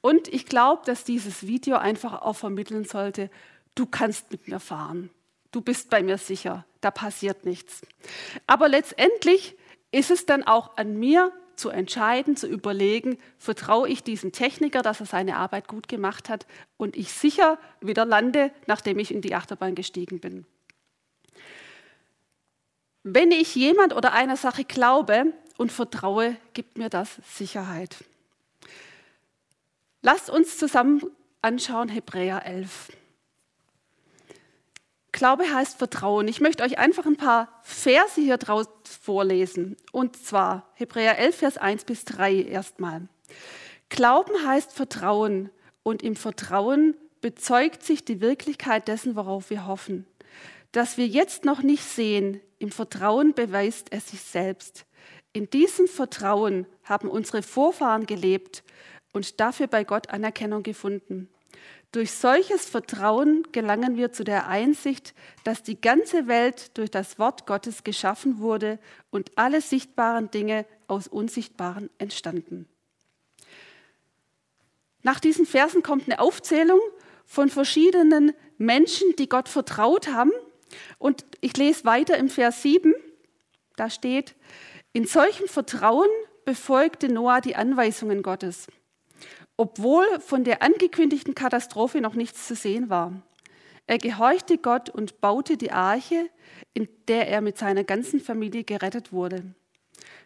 Und 0.03 0.29
ich 0.29 0.45
glaube, 0.45 0.83
dass 0.85 1.05
dieses 1.05 1.47
Video 1.47 1.77
einfach 1.77 2.21
auch 2.21 2.37
vermitteln 2.37 2.85
sollte, 2.85 3.31
du 3.75 3.87
kannst 3.87 4.31
mit 4.31 4.49
mir 4.49 4.61
fahren. 4.61 5.09
Du 5.53 5.63
bist 5.63 5.89
bei 5.89 6.03
mir 6.03 6.19
sicher. 6.19 6.67
Da 6.83 6.91
passiert 6.91 7.47
nichts. 7.47 7.81
Aber 8.47 8.69
letztendlich 8.69 9.57
ist 9.93 10.11
es 10.11 10.27
dann 10.27 10.43
auch 10.43 10.77
an 10.77 10.99
mir, 10.99 11.33
zu 11.55 11.69
entscheiden, 11.69 12.35
zu 12.35 12.49
überlegen, 12.49 13.19
vertraue 13.39 13.89
ich 13.89 14.03
diesem 14.03 14.33
Techniker, 14.33 14.83
dass 14.83 15.01
er 15.01 15.07
seine 15.07 15.37
Arbeit 15.37 15.69
gut 15.69 15.87
gemacht 15.87 16.29
hat 16.29 16.47
und 16.77 16.97
ich 16.97 17.13
sicher 17.13 17.59
wieder 17.81 18.05
lande, 18.05 18.51
nachdem 18.67 18.99
ich 18.99 19.13
in 19.13 19.21
die 19.21 19.35
Achterbahn 19.35 19.75
gestiegen 19.75 20.19
bin. 20.19 20.47
Wenn 23.05 23.31
ich 23.31 23.55
jemand 23.55 23.95
oder 23.95 24.13
einer 24.13 24.37
Sache 24.37 24.65
glaube 24.65 25.33
und 25.57 25.71
vertraue, 25.71 26.37
gibt 26.53 26.79
mir 26.79 26.89
das 26.89 27.19
Sicherheit. 27.29 27.97
Lasst 30.03 30.31
uns 30.31 30.59
zusammen 30.59 31.01
anschauen 31.43 31.89
Hebräer 31.89 32.45
11. 32.45 32.91
Glaube 35.13 35.45
heißt 35.45 35.79
Vertrauen. 35.79 36.27
Ich 36.27 36.41
möchte 36.41 36.65
euch 36.65 36.79
einfach 36.79 37.07
ein 37.07 37.17
paar 37.17 37.61
Verse 37.63 38.21
hier 38.21 38.37
draus 38.37 38.67
vorlesen. 38.85 39.77
Und 39.93 40.17
zwar 40.17 40.69
Hebräer 40.75 41.19
11, 41.19 41.37
Vers 41.37 41.59
1 41.59 41.85
bis 41.85 42.05
3 42.05 42.35
erstmal. 42.43 43.03
Glauben 43.91 44.45
heißt 44.45 44.73
Vertrauen 44.73 45.51
und 45.85 46.03
im 46.03 46.17
Vertrauen 46.17 46.97
bezeugt 47.21 47.85
sich 47.85 48.05
die 48.05 48.21
Wirklichkeit 48.21 48.89
dessen, 48.89 49.15
worauf 49.15 49.51
wir 49.51 49.69
hoffen. 49.69 50.07
Dass 50.73 50.97
wir 50.97 51.07
jetzt 51.07 51.45
noch 51.45 51.63
nicht 51.63 51.85
sehen, 51.85 52.41
im 52.59 52.73
Vertrauen 52.73 53.35
beweist 53.35 53.93
es 53.93 54.09
sich 54.09 54.23
selbst. 54.23 54.85
In 55.33 55.49
diesem 55.49 55.87
Vertrauen 55.87 56.67
haben 56.83 57.09
unsere 57.09 57.43
Vorfahren 57.43 58.07
gelebt 58.07 58.65
und 59.13 59.41
dafür 59.41 59.67
bei 59.67 59.85
Gott 59.85 60.11
Anerkennung 60.11 60.63
gefunden. 60.63 61.29
Durch 61.93 62.13
solches 62.13 62.65
Vertrauen 62.65 63.47
gelangen 63.53 63.99
wir 63.99 64.13
zu 64.13 64.25
der 64.25 64.49
Einsicht, 64.49 65.15
dass 65.45 65.63
die 65.63 65.79
ganze 65.79 66.27
Welt 66.27 66.77
durch 66.79 66.91
das 66.91 67.19
Wort 67.19 67.47
Gottes 67.47 67.85
geschaffen 67.85 68.39
wurde 68.39 68.79
und 69.11 69.33
alle 69.37 69.61
sichtbaren 69.61 70.31
Dinge 70.31 70.65
aus 70.87 71.07
Unsichtbaren 71.07 71.91
entstanden. 71.99 72.67
Nach 75.03 75.21
diesen 75.21 75.45
Versen 75.45 75.83
kommt 75.83 76.09
eine 76.09 76.21
Aufzählung 76.21 76.81
von 77.27 77.51
verschiedenen 77.51 78.33
Menschen, 78.57 79.15
die 79.19 79.29
Gott 79.29 79.51
vertraut 79.51 80.09
haben. 80.09 80.33
Und 80.99 81.27
ich 81.43 81.57
lese 81.59 81.85
weiter 81.85 82.17
im 82.17 82.31
Vers 82.31 82.63
7. 82.63 82.95
Da 83.77 83.91
steht, 83.91 84.35
in 84.95 85.07
solchem 85.07 85.47
Vertrauen 85.47 86.09
befolgte 86.47 87.09
Noah 87.09 87.41
die 87.43 87.57
Anweisungen 87.57 88.23
Gottes 88.23 88.69
obwohl 89.57 90.05
von 90.21 90.45
der 90.45 90.63
angekündigten 90.63 91.35
Katastrophe 91.35 92.01
noch 92.01 92.15
nichts 92.15 92.47
zu 92.47 92.55
sehen 92.55 92.91
war. 92.91 93.23
Er 93.87 93.99
gehorchte 93.99 94.59
Gott 94.59 94.91
und 94.91 95.21
baute 95.21 95.57
die 95.57 95.73
Arche, 95.73 96.29
in 96.73 96.89
der 97.09 97.29
er 97.29 97.41
mit 97.41 97.59
seiner 97.59 97.85
ganzen 97.85 98.21
Familie 98.21 98.65
gerettet 98.65 99.13
wurde. 99.13 99.55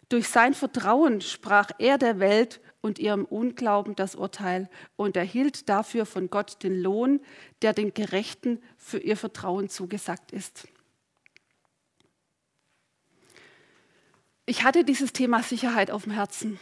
Durch 0.08 0.28
sein 0.28 0.54
Vertrauen 0.54 1.20
sprach 1.20 1.70
er 1.78 1.98
der 1.98 2.20
Welt 2.20 2.60
und 2.80 2.98
ihrem 3.00 3.24
Unglauben 3.24 3.96
das 3.96 4.14
Urteil 4.14 4.68
und 4.94 5.16
erhielt 5.16 5.68
dafür 5.68 6.06
von 6.06 6.30
Gott 6.30 6.62
den 6.62 6.80
Lohn, 6.80 7.20
der 7.62 7.72
den 7.72 7.92
Gerechten 7.92 8.62
für 8.76 8.98
ihr 8.98 9.16
Vertrauen 9.16 9.68
zugesagt 9.68 10.30
ist. 10.30 10.68
Ich 14.44 14.62
hatte 14.62 14.84
dieses 14.84 15.12
Thema 15.12 15.42
Sicherheit 15.42 15.90
auf 15.90 16.04
dem 16.04 16.12
Herzen. 16.12 16.60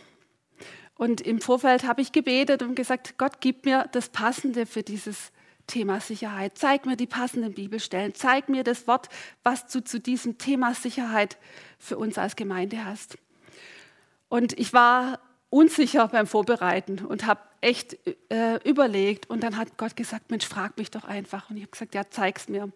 Und 0.97 1.21
im 1.21 1.41
Vorfeld 1.41 1.85
habe 1.85 2.01
ich 2.01 2.13
gebetet 2.13 2.63
und 2.63 2.75
gesagt, 2.75 3.19
Gott, 3.19 3.41
gib 3.41 3.65
mir 3.65 3.89
das 3.93 4.09
Passende 4.09 4.67
für 4.67 4.83
dieses 4.83 5.33
Thema 5.67 6.01
Sicherheit. 6.01 6.57
Zeig 6.57 6.87
mir 6.87 6.97
die 6.97 7.07
passenden 7.07 7.55
Bibelstellen. 7.55 8.15
Zeig 8.15 8.49
mir 8.49 8.65
das 8.65 8.87
Wort, 8.87 9.09
was 9.43 9.67
du 9.67 9.83
zu 9.83 9.99
diesem 9.99 10.39
Thema 10.39 10.75
Sicherheit 10.75 11.37
für 11.79 11.97
uns 11.97 12.19
als 12.19 12.37
Gemeinde 12.37 12.85
hast. 12.85 13.19
Und 14.29 14.59
ich 14.59 14.73
war 14.73 15.21
unsicher 15.51 16.09
beim 16.09 16.27
Vorbereiten 16.27 17.05
und 17.05 17.27
habe 17.27 17.41
echt 17.61 17.97
äh, 18.31 18.57
überlegt. 18.69 19.31
Und 19.31 19.43
dann 19.43 19.57
hat 19.57 19.77
Gott 19.79 19.97
gesagt, 19.97 20.31
Mensch, 20.31 20.47
frag 20.47 20.77
mich 20.77 20.91
doch 20.91 21.05
einfach. 21.05 21.51
Und 21.51 21.57
ich 21.57 21.63
habe 21.63 21.71
gesagt, 21.71 21.95
ja, 21.95 22.03
zeig's 22.11 22.49
mir. 22.49 22.71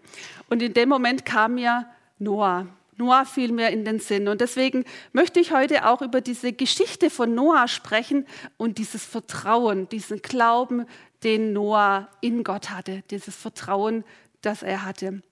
Und 0.49 0.63
in 0.63 0.73
dem 0.75 0.89
Moment 0.89 1.25
kam 1.25 1.55
mir 1.57 1.87
Noah. 2.19 2.67
Noah 2.99 3.25
fiel 3.25 3.53
mir 3.53 3.71
in 3.71 3.85
den 3.85 4.01
Sinn. 4.01 4.27
Und 4.29 4.41
deswegen 4.41 4.85
möchte 5.13 5.39
ich 5.39 5.53
heute 5.53 5.87
auch 5.87 6.03
über 6.03 6.21
diese 6.21 6.53
Geschichte 6.53 7.11
von 7.11 7.35
Noah 7.35 7.69
sprechen 7.69 8.27
und 8.57 8.79
dieses 8.79 9.05
Vertrauen, 9.05 9.89
diesen 9.89 10.21
Glauben, 10.21 10.85
den 11.23 11.53
Noah 11.53 12.09
in 12.21 12.45
Gott 12.45 12.71
hatte, 12.71 13.03
dieses 13.11 13.37
Vertrauen, 13.37 14.05
das 14.43 14.63
er 14.63 14.85
hatte. 14.85 15.23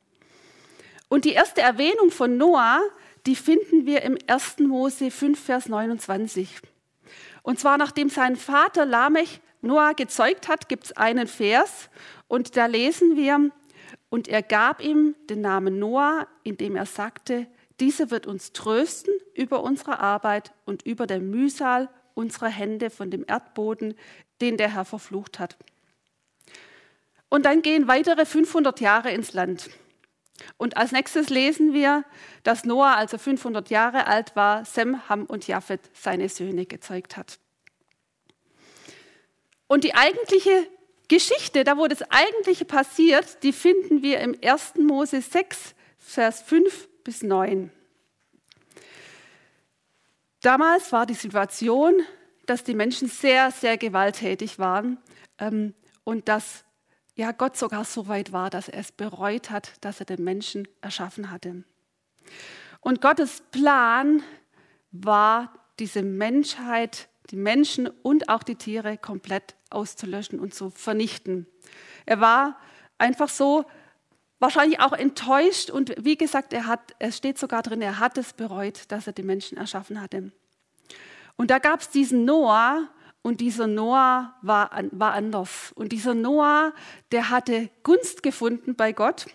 Und 1.08 1.24
die 1.24 1.32
erste 1.32 1.60
Erwähnung 1.60 2.10
von 2.10 2.36
Noah, 2.36 2.80
die 3.26 3.36
finden 3.36 3.84
wir 3.84 4.02
im 4.02 4.16
1. 4.26 4.58
Mose 4.60 5.10
5, 5.10 5.38
Vers 5.38 5.68
29. 5.68 6.48
Und 7.42 7.58
zwar 7.58 7.78
nachdem 7.78 8.08
sein 8.08 8.36
Vater 8.36 8.86
Lamech 8.86 9.40
Noah 9.60 9.94
gezeugt 9.94 10.48
hat, 10.48 10.68
gibt 10.68 10.84
es 10.84 10.96
einen 10.96 11.26
Vers 11.26 11.90
und 12.28 12.56
da 12.56 12.66
lesen 12.66 13.16
wir, 13.16 13.50
und 14.08 14.28
er 14.28 14.42
gab 14.42 14.82
ihm 14.82 15.14
den 15.28 15.40
Namen 15.40 15.78
Noah, 15.78 16.28
indem 16.44 16.76
er 16.76 16.86
sagte, 16.86 17.46
dieser 17.80 18.10
wird 18.10 18.26
uns 18.26 18.52
trösten 18.52 19.14
über 19.34 19.62
unsere 19.62 19.98
Arbeit 20.00 20.52
und 20.64 20.82
über 20.82 21.06
der 21.06 21.20
Mühsal 21.20 21.88
unserer 22.14 22.48
Hände 22.48 22.90
von 22.90 23.10
dem 23.10 23.24
Erdboden, 23.26 23.94
den 24.40 24.56
der 24.56 24.72
Herr 24.72 24.84
verflucht 24.84 25.38
hat. 25.38 25.56
Und 27.28 27.44
dann 27.44 27.62
gehen 27.62 27.88
weitere 27.88 28.24
500 28.24 28.80
Jahre 28.80 29.10
ins 29.10 29.32
Land. 29.32 29.70
Und 30.56 30.76
als 30.76 30.92
nächstes 30.92 31.28
lesen 31.28 31.72
wir, 31.72 32.04
dass 32.42 32.64
Noah, 32.64 32.96
als 32.96 33.12
er 33.12 33.18
500 33.18 33.70
Jahre 33.70 34.06
alt 34.06 34.36
war, 34.36 34.64
Sem, 34.64 35.08
Ham 35.08 35.24
und 35.24 35.46
Japhet 35.46 35.80
seine 35.94 36.28
Söhne 36.28 36.66
gezeugt 36.66 37.16
hat. 37.16 37.38
Und 39.66 39.84
die 39.84 39.94
eigentliche 39.94 40.68
Geschichte, 41.08 41.64
da 41.64 41.76
wo 41.76 41.86
das 41.86 42.02
eigentliche 42.10 42.64
passiert, 42.64 43.42
die 43.42 43.52
finden 43.52 44.02
wir 44.02 44.20
im 44.20 44.36
1. 44.42 44.74
Mose 44.76 45.20
6, 45.20 45.74
Vers 45.98 46.42
5 46.42 46.88
bis 47.06 47.22
9. 47.22 47.70
Damals 50.40 50.90
war 50.90 51.06
die 51.06 51.14
Situation, 51.14 51.94
dass 52.46 52.64
die 52.64 52.74
Menschen 52.74 53.06
sehr, 53.06 53.52
sehr 53.52 53.78
gewalttätig 53.78 54.58
waren 54.58 54.98
ähm, 55.38 55.72
und 56.02 56.28
dass 56.28 56.64
ja 57.14 57.30
Gott 57.30 57.56
sogar 57.56 57.84
so 57.84 58.08
weit 58.08 58.32
war, 58.32 58.50
dass 58.50 58.68
er 58.68 58.80
es 58.80 58.90
bereut 58.90 59.50
hat, 59.50 59.72
dass 59.82 60.00
er 60.00 60.06
den 60.06 60.24
Menschen 60.24 60.66
erschaffen 60.80 61.30
hatte. 61.30 61.62
Und 62.80 63.00
Gottes 63.00 63.40
Plan 63.52 64.24
war, 64.90 65.54
diese 65.78 66.02
Menschheit, 66.02 67.08
die 67.30 67.36
Menschen 67.36 67.86
und 67.86 68.28
auch 68.28 68.42
die 68.42 68.56
Tiere 68.56 68.98
komplett 68.98 69.54
auszulöschen 69.70 70.40
und 70.40 70.54
zu 70.54 70.70
vernichten. 70.70 71.46
Er 72.04 72.20
war 72.20 72.58
einfach 72.98 73.28
so 73.28 73.64
wahrscheinlich 74.38 74.80
auch 74.80 74.92
enttäuscht 74.92 75.70
und 75.70 75.94
wie 75.98 76.16
gesagt, 76.16 76.52
er 76.52 76.66
hat, 76.66 76.94
es 76.98 77.16
steht 77.16 77.38
sogar 77.38 77.62
drin, 77.62 77.82
er 77.82 77.98
hat 77.98 78.18
es 78.18 78.32
bereut, 78.32 78.82
dass 78.88 79.06
er 79.06 79.12
die 79.12 79.22
Menschen 79.22 79.56
erschaffen 79.58 80.00
hatte. 80.00 80.32
Und 81.36 81.50
da 81.50 81.58
gab 81.58 81.80
es 81.80 81.90
diesen 81.90 82.24
Noah 82.24 82.88
und 83.22 83.40
dieser 83.40 83.66
Noah 83.66 84.34
war, 84.42 84.70
war 84.92 85.12
anders. 85.12 85.72
Und 85.74 85.92
dieser 85.92 86.14
Noah, 86.14 86.72
der 87.12 87.30
hatte 87.30 87.70
Gunst 87.82 88.22
gefunden 88.22 88.74
bei 88.74 88.92
Gott. 88.92 89.26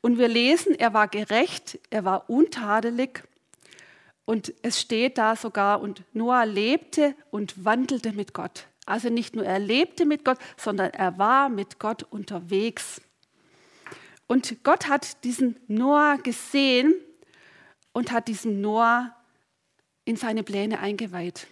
Und 0.00 0.18
wir 0.18 0.28
lesen, 0.28 0.74
er 0.74 0.94
war 0.94 1.06
gerecht, 1.08 1.78
er 1.90 2.04
war 2.04 2.30
untadelig. 2.30 3.24
Und 4.24 4.54
es 4.62 4.80
steht 4.80 5.18
da 5.18 5.36
sogar, 5.36 5.80
und 5.80 6.02
Noah 6.12 6.46
lebte 6.46 7.14
und 7.30 7.64
wandelte 7.64 8.12
mit 8.12 8.32
Gott. 8.32 8.66
Also 8.86 9.10
nicht 9.10 9.36
nur 9.36 9.44
er 9.44 9.58
lebte 9.58 10.06
mit 10.06 10.24
Gott, 10.24 10.38
sondern 10.56 10.90
er 10.92 11.18
war 11.18 11.48
mit 11.48 11.78
Gott 11.78 12.04
unterwegs. 12.04 13.00
Und 14.26 14.64
Gott 14.64 14.88
hat 14.88 15.24
diesen 15.24 15.56
Noah 15.68 16.18
gesehen 16.22 16.94
und 17.92 18.12
hat 18.12 18.28
diesen 18.28 18.60
Noah 18.60 19.14
in 20.04 20.16
seine 20.16 20.42
Pläne 20.42 20.80
eingeweiht. 20.80 21.46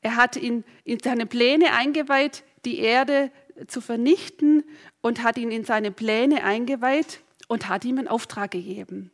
Er 0.00 0.16
hat 0.16 0.36
ihn 0.36 0.64
in 0.84 1.00
seine 1.00 1.26
Pläne 1.26 1.72
eingeweiht, 1.72 2.44
die 2.64 2.78
Erde 2.78 3.30
zu 3.66 3.80
vernichten 3.80 4.64
und 5.00 5.22
hat 5.22 5.38
ihn 5.38 5.50
in 5.50 5.64
seine 5.64 5.90
Pläne 5.90 6.44
eingeweiht 6.44 7.20
und 7.48 7.68
hat 7.68 7.84
ihm 7.84 7.98
einen 7.98 8.08
Auftrag 8.08 8.50
gegeben. 8.50 9.10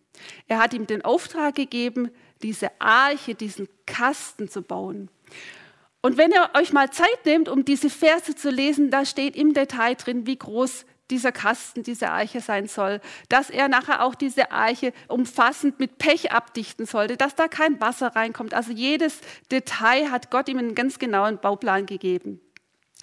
Er 0.49 0.59
hat 0.59 0.75
ihm 0.75 0.87
den 0.87 1.03
Auftrag 1.03 1.55
gegeben, 1.55 2.11
diese 2.43 2.71
Arche, 2.81 3.35
diesen 3.35 3.69
Kasten 3.87 4.49
zu 4.49 4.63
bauen. 4.63 5.09
Und 6.03 6.17
wenn 6.17 6.33
ihr 6.33 6.51
euch 6.55 6.73
mal 6.73 6.91
Zeit 6.91 7.25
nehmt, 7.25 7.49
um 7.49 7.65
diese 7.65 7.89
Verse 7.89 8.35
zu 8.35 8.51
lesen, 8.51 8.91
da 8.91 9.05
steht 9.05 9.37
im 9.37 9.55
Detail 9.55 9.95
drin, 9.95 10.27
wie 10.27 10.37
groß 10.37 10.85
dieser 11.13 11.31
Kasten, 11.31 11.83
diese 11.83 12.11
Eiche 12.11 12.41
sein 12.41 12.67
soll, 12.67 13.01
dass 13.29 13.51
er 13.51 13.69
nachher 13.69 14.03
auch 14.03 14.15
diese 14.15 14.51
Eiche 14.51 14.93
umfassend 15.09 15.79
mit 15.79 15.99
Pech 15.99 16.33
abdichten 16.33 16.87
sollte, 16.87 17.17
dass 17.17 17.35
da 17.35 17.49
kein 17.49 17.81
Wasser 17.81 18.17
reinkommt. 18.17 18.55
Also 18.55 18.73
jedes 18.73 19.21
Detail 19.51 20.11
hat 20.11 20.31
Gott 20.31 20.49
ihm 20.49 20.59
einen 20.59 20.75
ganz 20.75 20.99
genauen 20.99 21.39
Bauplan 21.39 21.87
gegeben. 21.87 22.41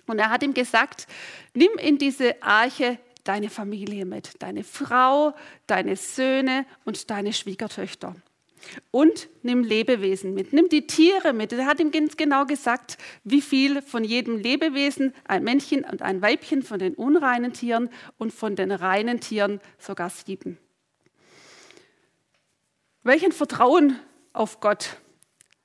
Und 0.08 0.18
er 0.18 0.32
hat 0.32 0.42
ihm 0.42 0.56
gesagt, 0.56 1.08
nimm 1.54 1.70
in 1.78 2.00
diese 2.00 2.42
Arche 2.42 2.98
deine 3.24 3.52
Familie 3.52 4.06
mit, 4.06 4.42
deine 4.42 4.64
Frau, 4.64 5.36
deine 5.68 5.96
Söhne 5.96 6.66
und 6.84 7.12
deine 7.12 7.32
Schwiegertöchter. 7.32 8.16
Und 8.92 9.30
nimm 9.42 9.64
Lebewesen 9.64 10.34
mit, 10.34 10.54
nimm 10.54 10.70
die 10.70 10.88
Tiere 10.88 11.34
mit. 11.34 11.54
Er 11.54 11.66
hat 11.66 11.80
ihm 11.80 11.92
ganz 11.92 12.18
genau 12.18 12.46
gesagt, 12.46 12.98
wie 13.24 13.42
viel 13.42 13.82
von 13.82 14.04
jedem 14.04 14.38
Lebewesen, 14.38 15.14
ein 15.26 15.44
Männchen 15.44 15.84
und 15.84 16.02
ein 16.02 16.22
Weibchen 16.22 16.64
von 16.64 16.80
den 16.80 16.94
unreinen 16.96 17.54
Tieren 17.54 17.90
und 18.18 18.34
von 18.34 18.56
den 18.56 18.72
reinen 18.72 19.20
Tieren 19.20 19.60
sogar 19.78 20.10
sieben. 20.10 20.58
Welchen 23.04 23.32
Vertrauen 23.32 23.98
auf 24.34 24.60
Gott 24.60 24.98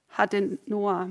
hatte 0.08 0.58
Noah? 0.66 1.10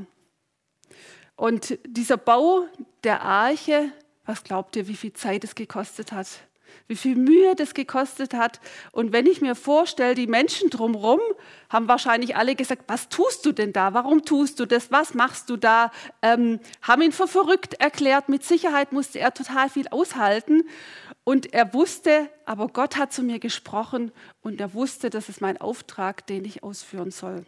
Und 1.36 1.78
dieser 1.86 2.18
Bau 2.18 2.68
der 3.04 3.22
Arche, 3.22 3.92
was 4.26 4.44
glaubt 4.44 4.76
ihr, 4.76 4.88
wie 4.88 4.96
viel 4.96 5.14
Zeit 5.14 5.44
es 5.44 5.56
gekostet 5.56 6.12
hat? 6.12 6.28
Wie 6.88 6.96
viel 6.96 7.16
Mühe 7.16 7.56
das 7.56 7.74
gekostet 7.74 8.34
hat. 8.34 8.60
Und 8.92 9.14
wenn 9.14 9.26
ich 9.26 9.42
mir 9.42 9.56
vorstelle, 9.56 10.16
die 10.16 10.28
Menschen 10.28 10.70
drumherum 10.70 11.20
haben 11.70 11.88
wahrscheinlich 11.88 12.36
alle 12.36 12.56
gesagt, 12.56 12.84
was 12.88 13.10
tust 13.10 13.46
du 13.46 13.52
denn 13.52 13.74
da? 13.74 13.94
Warum 13.94 14.26
tust 14.26 14.60
du 14.60 14.66
das? 14.66 14.92
Was 14.92 15.14
machst 15.14 15.50
du 15.50 15.58
da? 15.58 15.92
Ähm, 16.22 16.60
haben 16.82 17.02
ihn 17.02 17.12
für 17.12 17.28
verrückt 17.28 17.76
erklärt. 17.76 18.30
Mit 18.30 18.44
Sicherheit 18.44 18.92
musste 18.92 19.20
er 19.20 19.34
total 19.34 19.70
viel 19.70 19.88
aushalten. 19.90 20.64
Und 21.24 21.54
er 21.54 21.74
wusste, 21.74 22.30
aber 22.46 22.68
Gott 22.68 22.98
hat 22.98 23.14
zu 23.14 23.24
mir 23.24 23.40
gesprochen 23.40 24.12
und 24.42 24.60
er 24.60 24.74
wusste, 24.74 25.10
das 25.10 25.30
ist 25.30 25.40
mein 25.40 25.60
Auftrag, 25.60 26.28
den 26.28 26.44
ich 26.44 26.64
ausführen 26.64 27.12
soll. 27.12 27.46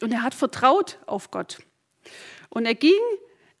Und 0.00 0.12
er 0.12 0.22
hat 0.22 0.34
vertraut 0.34 0.98
auf 1.06 1.30
Gott. 1.30 1.58
Und 2.48 2.66
er 2.66 2.74
ging 2.74 3.00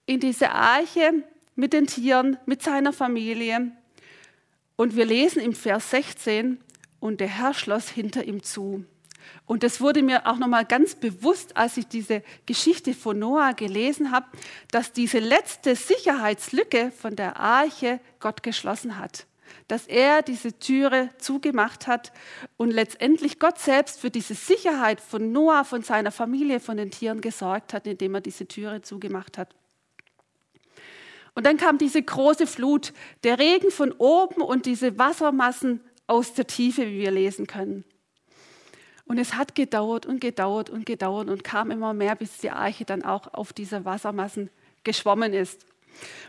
in 0.06 0.20
diese 0.20 0.50
Arche 0.50 1.24
mit 1.54 1.72
den 1.72 1.86
Tieren, 1.86 2.38
mit 2.46 2.62
seiner 2.62 2.92
Familie. 2.92 3.72
Und 4.82 4.96
wir 4.96 5.04
lesen 5.04 5.40
im 5.40 5.54
Vers 5.54 5.92
16, 5.92 6.58
und 6.98 7.20
der 7.20 7.28
Herr 7.28 7.54
schloss 7.54 7.88
hinter 7.88 8.24
ihm 8.24 8.42
zu. 8.42 8.84
Und 9.46 9.62
das 9.62 9.80
wurde 9.80 10.02
mir 10.02 10.26
auch 10.26 10.38
nochmal 10.38 10.64
ganz 10.64 10.96
bewusst, 10.96 11.56
als 11.56 11.76
ich 11.76 11.86
diese 11.86 12.24
Geschichte 12.46 12.92
von 12.92 13.16
Noah 13.16 13.52
gelesen 13.54 14.10
habe, 14.10 14.26
dass 14.72 14.90
diese 14.90 15.20
letzte 15.20 15.76
Sicherheitslücke 15.76 16.90
von 16.90 17.14
der 17.14 17.36
Arche 17.36 18.00
Gott 18.18 18.42
geschlossen 18.42 18.98
hat. 18.98 19.28
Dass 19.68 19.86
er 19.86 20.20
diese 20.20 20.58
Türe 20.58 21.10
zugemacht 21.18 21.86
hat 21.86 22.12
und 22.56 22.72
letztendlich 22.72 23.38
Gott 23.38 23.60
selbst 23.60 24.00
für 24.00 24.10
diese 24.10 24.34
Sicherheit 24.34 25.00
von 25.00 25.30
Noah, 25.30 25.64
von 25.64 25.84
seiner 25.84 26.10
Familie, 26.10 26.58
von 26.58 26.76
den 26.76 26.90
Tieren 26.90 27.20
gesorgt 27.20 27.72
hat, 27.72 27.86
indem 27.86 28.16
er 28.16 28.20
diese 28.20 28.48
Türe 28.48 28.82
zugemacht 28.82 29.38
hat. 29.38 29.54
Und 31.34 31.46
dann 31.46 31.56
kam 31.56 31.78
diese 31.78 32.02
große 32.02 32.46
Flut, 32.46 32.92
der 33.24 33.38
Regen 33.38 33.70
von 33.70 33.92
oben 33.92 34.42
und 34.42 34.66
diese 34.66 34.98
Wassermassen 34.98 35.80
aus 36.06 36.34
der 36.34 36.46
Tiefe, 36.46 36.86
wie 36.86 36.98
wir 36.98 37.10
lesen 37.10 37.46
können. 37.46 37.84
Und 39.06 39.18
es 39.18 39.34
hat 39.34 39.54
gedauert 39.54 40.06
und 40.06 40.20
gedauert 40.20 40.70
und 40.70 40.86
gedauert 40.86 41.28
und 41.28 41.42
kam 41.42 41.70
immer 41.70 41.94
mehr, 41.94 42.14
bis 42.16 42.38
die 42.38 42.50
Arche 42.50 42.84
dann 42.84 43.02
auch 43.02 43.32
auf 43.34 43.52
diese 43.52 43.84
Wassermassen 43.84 44.50
geschwommen 44.84 45.32
ist. 45.32 45.66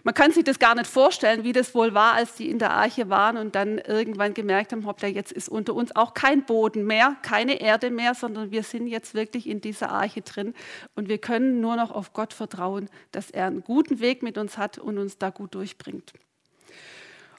Man 0.03 0.13
kann 0.13 0.31
sich 0.31 0.43
das 0.43 0.59
gar 0.59 0.75
nicht 0.75 0.87
vorstellen, 0.87 1.43
wie 1.43 1.53
das 1.53 1.73
wohl 1.73 1.93
war, 1.93 2.13
als 2.13 2.35
die 2.35 2.49
in 2.49 2.59
der 2.59 2.71
Arche 2.71 3.09
waren 3.09 3.37
und 3.37 3.55
dann 3.55 3.77
irgendwann 3.77 4.33
gemerkt 4.33 4.71
haben, 4.71 4.85
hoppla, 4.85 5.07
jetzt 5.07 5.31
ist 5.31 5.49
unter 5.49 5.73
uns 5.73 5.95
auch 5.95 6.13
kein 6.13 6.45
Boden 6.45 6.85
mehr, 6.85 7.15
keine 7.21 7.61
Erde 7.61 7.89
mehr, 7.89 8.13
sondern 8.13 8.51
wir 8.51 8.63
sind 8.63 8.87
jetzt 8.87 9.13
wirklich 9.13 9.47
in 9.47 9.61
dieser 9.61 9.89
Arche 9.89 10.21
drin 10.21 10.53
und 10.95 11.09
wir 11.09 11.17
können 11.17 11.61
nur 11.61 11.75
noch 11.75 11.91
auf 11.91 12.13
Gott 12.13 12.33
vertrauen, 12.33 12.89
dass 13.11 13.29
er 13.29 13.47
einen 13.47 13.63
guten 13.63 13.99
Weg 13.99 14.23
mit 14.23 14.37
uns 14.37 14.57
hat 14.57 14.77
und 14.77 14.97
uns 14.97 15.17
da 15.17 15.29
gut 15.29 15.55
durchbringt. 15.55 16.13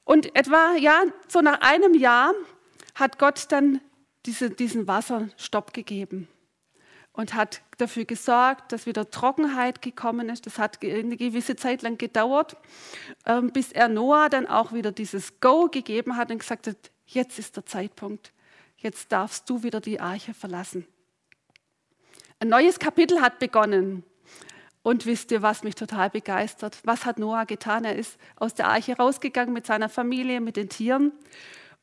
Und 0.05 0.35
etwa, 0.37 0.75
ja, 0.77 1.03
so 1.29 1.41
nach 1.41 1.61
einem 1.61 1.95
Jahr 1.95 2.33
hat 2.95 3.19
Gott 3.19 3.47
dann 3.51 3.81
diese, 4.27 4.51
diesen 4.51 4.87
Wasserstopp 4.87 5.73
gegeben 5.73 6.29
und 7.15 7.35
hat 7.35 7.63
dafür 7.79 8.05
gesorgt, 8.05 8.73
dass 8.73 8.87
wieder 8.87 9.09
Trockenheit 9.09 9.81
gekommen 9.81 10.29
ist. 10.29 10.47
Das 10.47 10.59
hat 10.59 10.85
eine 10.85 11.17
gewisse 11.17 11.57
Zeit 11.57 11.83
lang 11.83 11.97
gedauert, 11.97 12.57
ähm, 13.25 13.51
bis 13.53 13.73
er 13.73 13.89
Noah 13.89 14.29
dann 14.29 14.47
auch 14.47 14.73
wieder 14.73 14.93
dieses 14.93 15.41
Go 15.41 15.69
gegeben 15.69 16.17
hat 16.17 16.31
und 16.31 16.39
gesagt 16.39 16.67
hat, 16.67 16.77
jetzt 17.07 17.39
ist 17.39 17.57
der 17.57 17.65
Zeitpunkt, 17.65 18.33
jetzt 18.77 19.13
darfst 19.13 19.49
du 19.49 19.63
wieder 19.63 19.81
die 19.81 20.01
Arche 20.01 20.35
verlassen. 20.35 20.87
Ein 22.41 22.49
neues 22.49 22.79
Kapitel 22.79 23.21
hat 23.21 23.39
begonnen. 23.39 24.03
Und 24.83 25.07
wisst 25.07 25.31
ihr, 25.31 25.41
was 25.41 25.63
mich 25.63 25.77
total 25.77 26.11
begeistert? 26.11 26.79
Was 26.85 27.07
hat 27.07 27.19
Noah 27.19 27.47
getan? 27.47 27.85
Er 27.87 27.97
ist 27.97 28.19
aus 28.37 28.53
der 28.53 28.69
Arche 28.69 28.95
rausgegangen 28.95 29.55
mit 29.55 29.65
seiner 29.65 29.89
Familie, 29.89 30.43
mit 30.43 30.57
den 30.57 30.69
Tieren. 30.69 31.13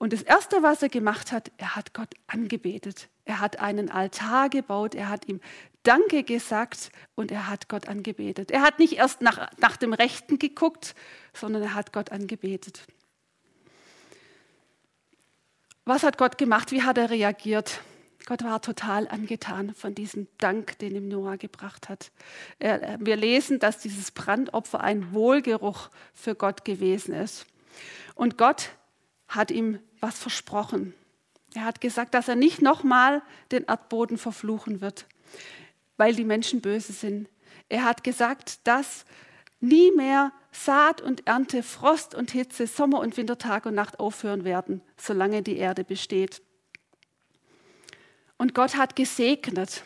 Und 0.02 0.14
das 0.14 0.24
Erste, 0.24 0.64
was 0.64 0.82
er 0.82 0.90
gemacht 0.90 1.32
hat, 1.32 1.52
er 1.58 1.76
hat 1.76 1.94
Gott 1.94 2.16
angebetet. 2.26 3.08
Er 3.24 3.40
hat 3.40 3.60
einen 3.60 3.92
Altar 3.92 4.50
gebaut, 4.50 4.96
er 4.96 5.10
hat 5.10 5.28
ihm 5.28 5.40
Danke 5.84 6.24
gesagt 6.24 6.90
und 7.14 7.32
er 7.32 7.48
hat 7.48 7.70
Gott 7.70 7.88
angebetet. 7.88 8.50
Er 8.50 8.64
hat 8.64 8.80
nicht 8.80 8.94
erst 8.94 9.22
nach, 9.22 9.52
nach 9.60 9.78
dem 9.78 9.94
Rechten 9.94 10.40
geguckt, 10.40 10.96
sondern 11.36 11.62
er 11.62 11.76
hat 11.76 11.94
Gott 11.94 12.12
angebetet. 12.12 12.82
Was 15.86 16.02
hat 16.02 16.18
Gott 16.18 16.40
gemacht? 16.40 16.72
Wie 16.72 16.82
hat 16.82 16.98
er 16.98 17.12
reagiert? 17.12 17.82
Gott 18.26 18.44
war 18.44 18.60
total 18.60 19.08
angetan 19.08 19.76
von 19.76 19.94
diesem 19.94 20.28
Dank, 20.40 20.80
den 20.80 20.96
ihm 20.96 21.10
Noah 21.10 21.38
gebracht 21.38 21.90
hat. 21.90 22.12
Wir 22.58 23.16
lesen, 23.18 23.60
dass 23.60 23.78
dieses 23.78 24.10
Brandopfer 24.10 24.82
ein 24.82 25.14
Wohlgeruch 25.14 25.92
für 26.16 26.34
Gott 26.34 26.66
gewesen 26.66 27.14
ist. 27.14 27.46
Und 28.16 28.40
Gott 28.40 28.72
hat 29.28 29.52
ihm 29.52 29.78
was 30.02 30.20
versprochen. 30.20 30.94
Er 31.54 31.66
hat 31.66 31.82
gesagt, 31.82 32.14
dass 32.14 32.28
er 32.28 32.36
nicht 32.36 32.62
nochmal 32.62 33.22
den 33.52 33.66
Erdboden 33.66 34.18
verfluchen 34.18 34.82
wird, 34.82 35.06
weil 35.98 36.16
die 36.16 36.26
Menschen 36.26 36.62
böse 36.62 36.94
sind. 36.94 37.30
Er 37.70 37.84
hat 37.84 38.04
gesagt, 38.04 38.60
dass 38.66 39.06
nie 39.60 39.92
mehr 39.92 40.32
Saat 40.52 41.02
und 41.02 41.28
Ernte, 41.28 41.64
Frost 41.64 42.14
und 42.14 42.32
Hitze, 42.32 42.68
Sommer 42.68 43.00
und 43.00 43.16
Winter, 43.16 43.38
Tag 43.38 43.66
und 43.66 43.76
Nacht 43.76 44.00
aufhören 44.00 44.44
werden, 44.44 44.82
solange 44.98 45.42
die 45.42 45.58
Erde 45.58 45.84
besteht. 45.84 46.42
Und 48.38 48.54
Gott 48.54 48.76
hat 48.76 48.96
gesegnet, 48.96 49.84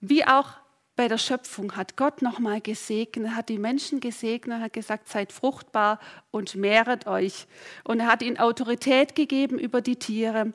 wie 0.00 0.24
auch 0.24 0.52
bei 0.96 1.08
der 1.08 1.18
Schöpfung 1.18 1.76
hat 1.76 1.96
Gott 1.96 2.22
nochmal 2.22 2.62
gesegnet, 2.62 3.36
hat 3.36 3.50
die 3.50 3.58
Menschen 3.58 4.00
gesegnet, 4.00 4.62
hat 4.62 4.72
gesagt, 4.72 5.08
seid 5.08 5.30
fruchtbar 5.30 6.00
und 6.30 6.54
mehret 6.54 7.06
euch. 7.06 7.46
Und 7.84 8.00
er 8.00 8.06
hat 8.06 8.22
ihnen 8.22 8.38
Autorität 8.38 9.14
gegeben 9.14 9.58
über 9.58 9.82
die 9.82 9.96
Tiere 9.96 10.54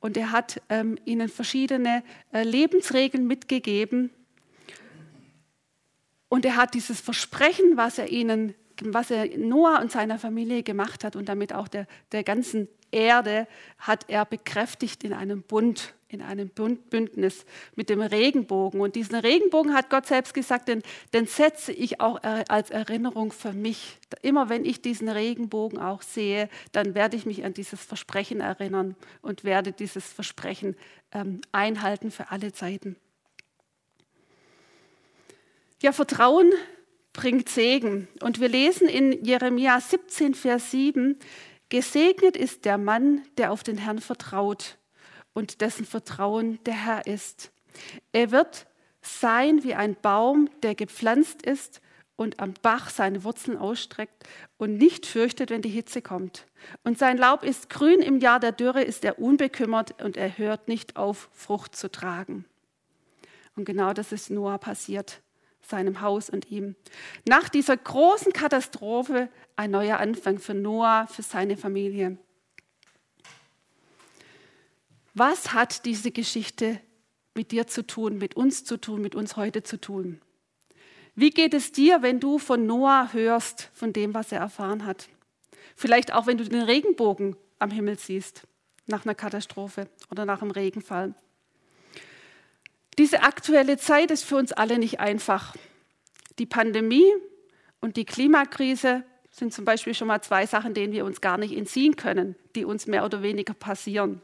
und 0.00 0.16
er 0.18 0.30
hat 0.30 0.60
ähm, 0.68 0.98
ihnen 1.06 1.28
verschiedene 1.28 2.02
äh, 2.32 2.42
Lebensregeln 2.42 3.26
mitgegeben. 3.26 4.10
Und 6.28 6.44
er 6.44 6.56
hat 6.56 6.74
dieses 6.74 7.00
Versprechen, 7.00 7.76
was 7.76 7.98
er 7.98 8.10
ihnen, 8.10 8.54
was 8.82 9.10
er 9.10 9.26
Noah 9.38 9.80
und 9.80 9.90
seiner 9.90 10.18
Familie 10.18 10.62
gemacht 10.62 11.02
hat 11.02 11.16
und 11.16 11.30
damit 11.30 11.54
auch 11.54 11.66
der, 11.66 11.86
der 12.12 12.22
ganzen 12.22 12.68
Erde, 12.90 13.46
hat 13.78 14.04
er 14.08 14.24
bekräftigt 14.24 15.04
in 15.04 15.12
einem 15.12 15.42
Bund 15.42 15.94
in 16.10 16.22
einem 16.22 16.48
Bündnis 16.48 17.44
mit 17.76 17.90
dem 17.90 18.00
Regenbogen. 18.00 18.80
Und 18.80 18.96
diesen 18.96 19.14
Regenbogen 19.14 19.74
hat 19.74 19.90
Gott 19.90 20.06
selbst 20.06 20.32
gesagt, 20.32 20.68
den, 20.68 20.82
den 21.12 21.26
setze 21.26 21.70
ich 21.70 22.00
auch 22.00 22.22
als 22.22 22.70
Erinnerung 22.70 23.30
für 23.30 23.52
mich. 23.52 23.98
Immer 24.22 24.48
wenn 24.48 24.64
ich 24.64 24.80
diesen 24.80 25.10
Regenbogen 25.10 25.78
auch 25.78 26.00
sehe, 26.00 26.48
dann 26.72 26.94
werde 26.94 27.16
ich 27.16 27.26
mich 27.26 27.44
an 27.44 27.52
dieses 27.52 27.82
Versprechen 27.82 28.40
erinnern 28.40 28.96
und 29.20 29.44
werde 29.44 29.72
dieses 29.72 30.06
Versprechen 30.06 30.76
ähm, 31.12 31.42
einhalten 31.52 32.10
für 32.10 32.30
alle 32.30 32.52
Zeiten. 32.52 32.96
Ja, 35.82 35.92
Vertrauen 35.92 36.50
bringt 37.12 37.48
Segen. 37.50 38.08
Und 38.22 38.40
wir 38.40 38.48
lesen 38.48 38.88
in 38.88 39.24
Jeremia 39.24 39.78
17, 39.80 40.34
Vers 40.34 40.70
7, 40.70 41.18
Gesegnet 41.68 42.36
ist 42.36 42.64
der 42.64 42.78
Mann, 42.78 43.22
der 43.36 43.52
auf 43.52 43.62
den 43.62 43.78
Herrn 43.78 43.98
vertraut 43.98 44.78
und 45.34 45.60
dessen 45.60 45.84
Vertrauen 45.84 46.62
der 46.64 46.84
Herr 46.84 47.06
ist. 47.06 47.52
Er 48.12 48.30
wird 48.30 48.66
sein 49.02 49.62
wie 49.64 49.74
ein 49.74 49.94
Baum, 50.00 50.48
der 50.62 50.74
gepflanzt 50.74 51.42
ist 51.42 51.80
und 52.16 52.40
am 52.40 52.54
Bach 52.62 52.90
seine 52.90 53.22
Wurzeln 53.22 53.56
ausstreckt 53.56 54.24
und 54.56 54.76
nicht 54.76 55.06
fürchtet, 55.06 55.50
wenn 55.50 55.62
die 55.62 55.68
Hitze 55.68 56.02
kommt. 56.02 56.46
Und 56.82 56.98
sein 56.98 57.16
Laub 57.16 57.44
ist 57.44 57.70
grün, 57.70 58.00
im 58.00 58.18
Jahr 58.18 58.40
der 58.40 58.52
Dürre 58.52 58.82
ist 58.82 59.04
er 59.04 59.18
unbekümmert 59.18 60.02
und 60.02 60.16
er 60.16 60.36
hört 60.36 60.68
nicht 60.68 60.96
auf, 60.96 61.28
Frucht 61.32 61.76
zu 61.76 61.90
tragen. 61.90 62.44
Und 63.54 63.66
genau 63.66 63.92
das 63.92 64.10
ist 64.10 64.30
Noah 64.30 64.58
passiert, 64.58 65.20
seinem 65.68 66.00
Haus 66.00 66.30
und 66.30 66.50
ihm. 66.50 66.74
Nach 67.28 67.48
dieser 67.48 67.76
großen 67.76 68.32
Katastrophe 68.32 69.28
ein 69.56 69.70
neuer 69.70 69.98
Anfang 69.98 70.38
für 70.38 70.54
Noah, 70.54 71.06
für 71.06 71.22
seine 71.22 71.56
Familie. 71.56 72.18
Was 75.14 75.52
hat 75.52 75.84
diese 75.84 76.10
Geschichte 76.10 76.80
mit 77.34 77.50
dir 77.50 77.66
zu 77.66 77.86
tun, 77.86 78.18
mit 78.18 78.36
uns 78.36 78.64
zu 78.64 78.76
tun, 78.76 79.02
mit 79.02 79.14
uns 79.14 79.36
heute 79.36 79.62
zu 79.62 79.80
tun? 79.80 80.20
Wie 81.14 81.30
geht 81.30 81.54
es 81.54 81.72
dir, 81.72 82.02
wenn 82.02 82.20
du 82.20 82.38
von 82.38 82.66
Noah 82.66 83.12
hörst, 83.12 83.70
von 83.74 83.92
dem, 83.92 84.14
was 84.14 84.30
er 84.30 84.38
erfahren 84.38 84.86
hat? 84.86 85.08
Vielleicht 85.74 86.12
auch, 86.12 86.26
wenn 86.26 86.38
du 86.38 86.44
den 86.44 86.62
Regenbogen 86.62 87.36
am 87.58 87.70
Himmel 87.70 87.98
siehst, 87.98 88.42
nach 88.86 89.04
einer 89.04 89.14
Katastrophe 89.14 89.88
oder 90.10 90.24
nach 90.24 90.42
einem 90.42 90.52
Regenfall. 90.52 91.14
Diese 92.98 93.22
aktuelle 93.22 93.78
Zeit 93.78 94.10
ist 94.10 94.24
für 94.24 94.36
uns 94.36 94.52
alle 94.52 94.78
nicht 94.78 94.98
einfach. 94.98 95.54
Die 96.40 96.46
Pandemie 96.46 97.06
und 97.80 97.96
die 97.96 98.04
Klimakrise 98.04 99.04
sind 99.30 99.54
zum 99.54 99.64
Beispiel 99.64 99.94
schon 99.94 100.08
mal 100.08 100.20
zwei 100.20 100.46
Sachen, 100.46 100.74
denen 100.74 100.92
wir 100.92 101.04
uns 101.04 101.20
gar 101.20 101.38
nicht 101.38 101.56
entziehen 101.56 101.94
können, 101.94 102.34
die 102.56 102.64
uns 102.64 102.88
mehr 102.88 103.04
oder 103.04 103.22
weniger 103.22 103.54
passieren. 103.54 104.20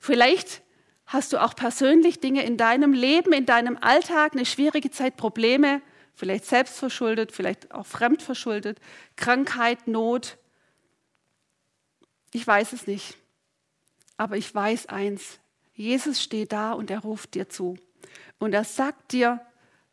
Vielleicht 0.00 0.62
hast 1.06 1.32
du 1.32 1.40
auch 1.40 1.54
persönlich 1.54 2.18
Dinge 2.18 2.44
in 2.44 2.56
deinem 2.56 2.92
Leben, 2.92 3.32
in 3.32 3.46
deinem 3.46 3.76
Alltag, 3.80 4.32
eine 4.32 4.44
schwierige 4.44 4.90
Zeit, 4.90 5.16
Probleme, 5.16 5.82
vielleicht 6.14 6.46
selbstverschuldet, 6.46 7.30
vielleicht 7.30 7.72
auch 7.72 7.86
fremdverschuldet, 7.86 8.80
Krankheit, 9.14 9.86
Not. 9.86 10.36
Ich 12.32 12.44
weiß 12.44 12.72
es 12.72 12.88
nicht. 12.88 13.16
Aber 14.16 14.36
ich 14.36 14.52
weiß 14.52 14.86
eins. 14.86 15.38
Jesus 15.80 16.22
steht 16.22 16.52
da 16.52 16.72
und 16.72 16.90
er 16.90 17.00
ruft 17.00 17.34
dir 17.34 17.48
zu. 17.48 17.76
Und 18.38 18.52
er 18.52 18.64
sagt 18.64 19.12
dir, 19.12 19.40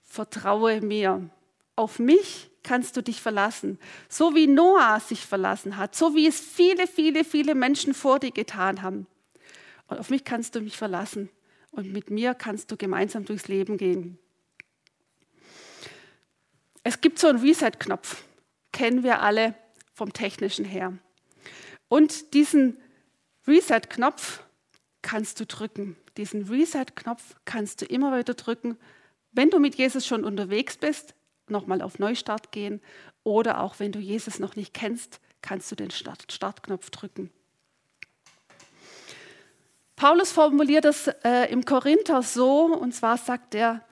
vertraue 0.03 0.81
mir. 0.81 1.29
Auf 1.77 1.99
mich 1.99 2.49
kannst 2.61 2.97
du 2.97 3.01
dich 3.01 3.21
verlassen. 3.21 3.79
So 4.09 4.35
wie 4.35 4.47
Noah 4.47 4.99
sich 4.99 5.25
verlassen 5.25 5.77
hat, 5.77 5.95
so 5.95 6.13
wie 6.13 6.27
es 6.27 6.39
viele, 6.41 6.87
viele, 6.87 7.23
viele 7.23 7.55
Menschen 7.55 7.93
vor 7.93 8.19
dir 8.19 8.31
getan 8.31 8.81
haben. 8.81 9.07
Und 9.87 9.99
auf 9.99 10.09
mich 10.09 10.25
kannst 10.25 10.55
du 10.55 10.61
mich 10.61 10.75
verlassen. 10.75 11.29
Und 11.71 11.93
mit 11.93 12.09
mir 12.09 12.33
kannst 12.33 12.69
du 12.69 12.75
gemeinsam 12.75 13.23
durchs 13.23 13.47
Leben 13.47 13.77
gehen. 13.77 14.19
Es 16.83 16.99
gibt 16.99 17.17
so 17.19 17.27
einen 17.27 17.39
Reset-Knopf, 17.39 18.23
kennen 18.73 19.03
wir 19.03 19.21
alle 19.21 19.55
vom 19.93 20.11
technischen 20.11 20.65
her. 20.65 20.97
Und 21.87 22.33
diesen 22.33 22.77
Reset-Knopf 23.45 24.43
kannst 25.07 25.39
du 25.39 25.45
drücken. 25.45 25.95
Diesen 26.17 26.49
Reset-Knopf 26.49 27.37
kannst 27.45 27.81
du 27.81 27.85
immer 27.85 28.17
wieder 28.19 28.33
drücken, 28.33 28.77
wenn 29.31 29.49
du 29.49 29.57
mit 29.57 29.75
Jesus 29.75 30.05
schon 30.05 30.25
unterwegs 30.25 30.75
bist, 30.75 31.15
nochmal 31.47 31.81
auf 31.81 31.97
Neustart 31.97 32.51
gehen 32.51 32.81
oder 33.23 33.61
auch 33.61 33.79
wenn 33.79 33.93
du 33.93 33.99
Jesus 33.99 34.39
noch 34.39 34.57
nicht 34.57 34.73
kennst, 34.73 35.21
kannst 35.41 35.71
du 35.71 35.75
den 35.75 35.91
Start 35.91 36.29
Startknopf 36.29 36.89
drücken. 36.89 37.31
Paulus 39.95 40.33
formuliert 40.33 40.83
das 40.83 41.07
äh, 41.23 41.49
im 41.53 41.63
Korinther 41.63 42.21
so, 42.21 42.65
und 42.65 42.93
zwar 42.93 43.17
sagt 43.17 43.55
er, 43.55 43.85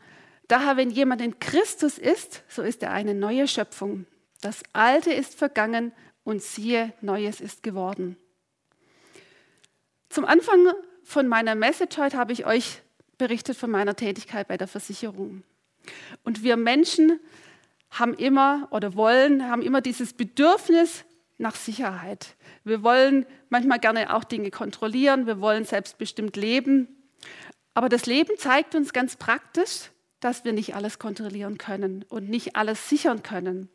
daher, 0.49 0.75
wenn 0.75 0.89
jemand 0.89 1.21
in 1.21 1.39
Christus 1.39 1.97
ist, 1.97 2.43
so 2.49 2.61
ist 2.61 2.83
er 2.83 2.91
eine 2.91 3.13
neue 3.13 3.47
Schöpfung. 3.47 4.05
Das 4.41 4.63
Alte 4.73 5.13
ist 5.13 5.35
vergangen 5.35 5.93
und 6.25 6.43
siehe, 6.43 6.91
Neues 6.99 7.39
ist 7.39 7.63
geworden. 7.63 8.17
Zum 10.09 10.25
Anfang 10.25 10.73
von 11.05 11.27
meiner 11.27 11.55
Message 11.55 11.97
heute 11.97 12.17
habe 12.17 12.33
ich 12.33 12.45
euch 12.45 12.81
berichtet 13.17 13.55
von 13.55 13.71
meiner 13.71 13.95
Tätigkeit 13.95 14.47
bei 14.47 14.57
der 14.57 14.67
Versicherung. 14.67 15.43
Und 16.23 16.43
wir 16.43 16.57
Menschen 16.57 17.19
haben 17.91 18.15
immer 18.15 18.67
oder 18.71 18.95
wollen, 18.95 19.47
haben 19.47 19.61
immer 19.61 19.81
dieses 19.81 20.13
Bedürfnis 20.13 21.05
nach 21.37 21.55
Sicherheit. 21.55 22.35
Wir 22.63 22.81
wollen 22.81 23.25
manchmal 23.49 23.79
gerne 23.79 24.13
auch 24.13 24.23
Dinge 24.23 24.49
kontrollieren, 24.49 25.27
wir 25.27 25.39
wollen 25.39 25.63
selbstbestimmt 25.63 26.35
leben. 26.35 26.87
Aber 27.75 27.87
das 27.87 28.07
Leben 28.07 28.37
zeigt 28.37 28.73
uns 28.73 28.91
ganz 28.91 29.15
praktisch, 29.15 29.91
dass 30.19 30.43
wir 30.43 30.53
nicht 30.53 30.75
alles 30.75 30.97
kontrollieren 30.97 31.57
können 31.57 32.03
und 32.09 32.29
nicht 32.29 32.55
alles 32.55 32.89
sichern 32.89 33.21
können. 33.21 33.69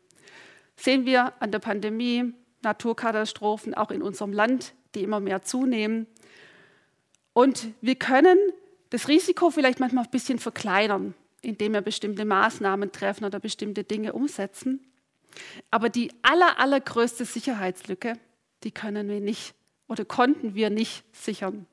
Sehen 0.75 1.05
wir 1.05 1.33
an 1.39 1.51
der 1.51 1.59
Pandemie, 1.59 2.33
Naturkatastrophen, 2.61 3.73
auch 3.73 3.89
in 3.89 4.01
unserem 4.01 4.33
Land, 4.33 4.73
die 4.95 5.03
immer 5.03 5.19
mehr 5.19 5.43
zunehmen. 5.43 6.07
Und 7.33 7.69
wir 7.81 7.95
können 7.95 8.37
das 8.89 9.07
Risiko 9.07 9.49
vielleicht 9.51 9.79
manchmal 9.79 10.03
ein 10.05 10.11
bisschen 10.11 10.39
verkleinern, 10.39 11.13
indem 11.41 11.73
wir 11.73 11.81
bestimmte 11.81 12.25
Maßnahmen 12.25 12.91
treffen 12.91 13.25
oder 13.25 13.39
bestimmte 13.39 13.83
Dinge 13.83 14.13
umsetzen. 14.13 14.85
Aber 15.69 15.89
die 15.89 16.11
aller, 16.21 16.59
allergrößte 16.59 17.25
Sicherheitslücke, 17.25 18.13
die 18.63 18.71
können 18.71 19.07
wir 19.07 19.21
nicht 19.21 19.53
oder 19.87 20.05
konnten 20.05 20.55
wir 20.55 20.69
nicht 20.69 21.03
sichern. 21.13 21.65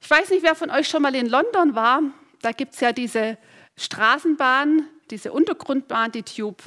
Ich 0.00 0.10
weiß 0.10 0.30
nicht, 0.30 0.42
wer 0.42 0.54
von 0.54 0.70
euch 0.70 0.88
schon 0.88 1.02
mal 1.02 1.14
in 1.14 1.28
London 1.28 1.74
war. 1.74 2.02
Da 2.42 2.52
gibt 2.52 2.74
es 2.74 2.80
ja 2.80 2.92
diese 2.92 3.38
Straßenbahn, 3.76 4.86
diese 5.10 5.32
Untergrundbahn, 5.32 6.12
die 6.12 6.22
Tube. 6.22 6.62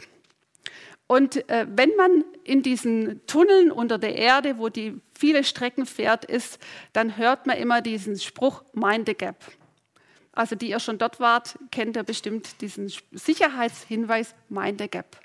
Und 1.06 1.48
äh, 1.50 1.68
wenn 1.70 1.96
man 1.96 2.26
in 2.44 2.64
diesen 2.64 3.26
Tunneln 3.28 3.72
unter 3.72 3.98
der 3.98 4.16
Erde, 4.16 4.58
wo 4.58 4.70
die 4.70 5.00
viele 5.18 5.44
Strecken 5.44 5.86
fährt, 5.86 6.26
ist, 6.26 6.60
dann 6.94 7.18
hört 7.18 7.48
man 7.48 7.58
immer 7.58 7.82
diesen 7.82 8.20
Spruch 8.20 8.64
Mind 8.74 9.08
the 9.08 9.14
Gap. 9.14 9.44
Also 10.32 10.56
die 10.56 10.70
ihr 10.70 10.80
schon 10.80 11.00
dort 11.00 11.20
wart, 11.20 11.58
kennt 11.72 11.98
ihr 11.98 12.04
bestimmt 12.04 12.62
diesen 12.62 12.94
Sicherheitshinweis 13.12 14.36
Mind 14.50 14.80
the 14.80 14.88
Gap. 14.88 15.18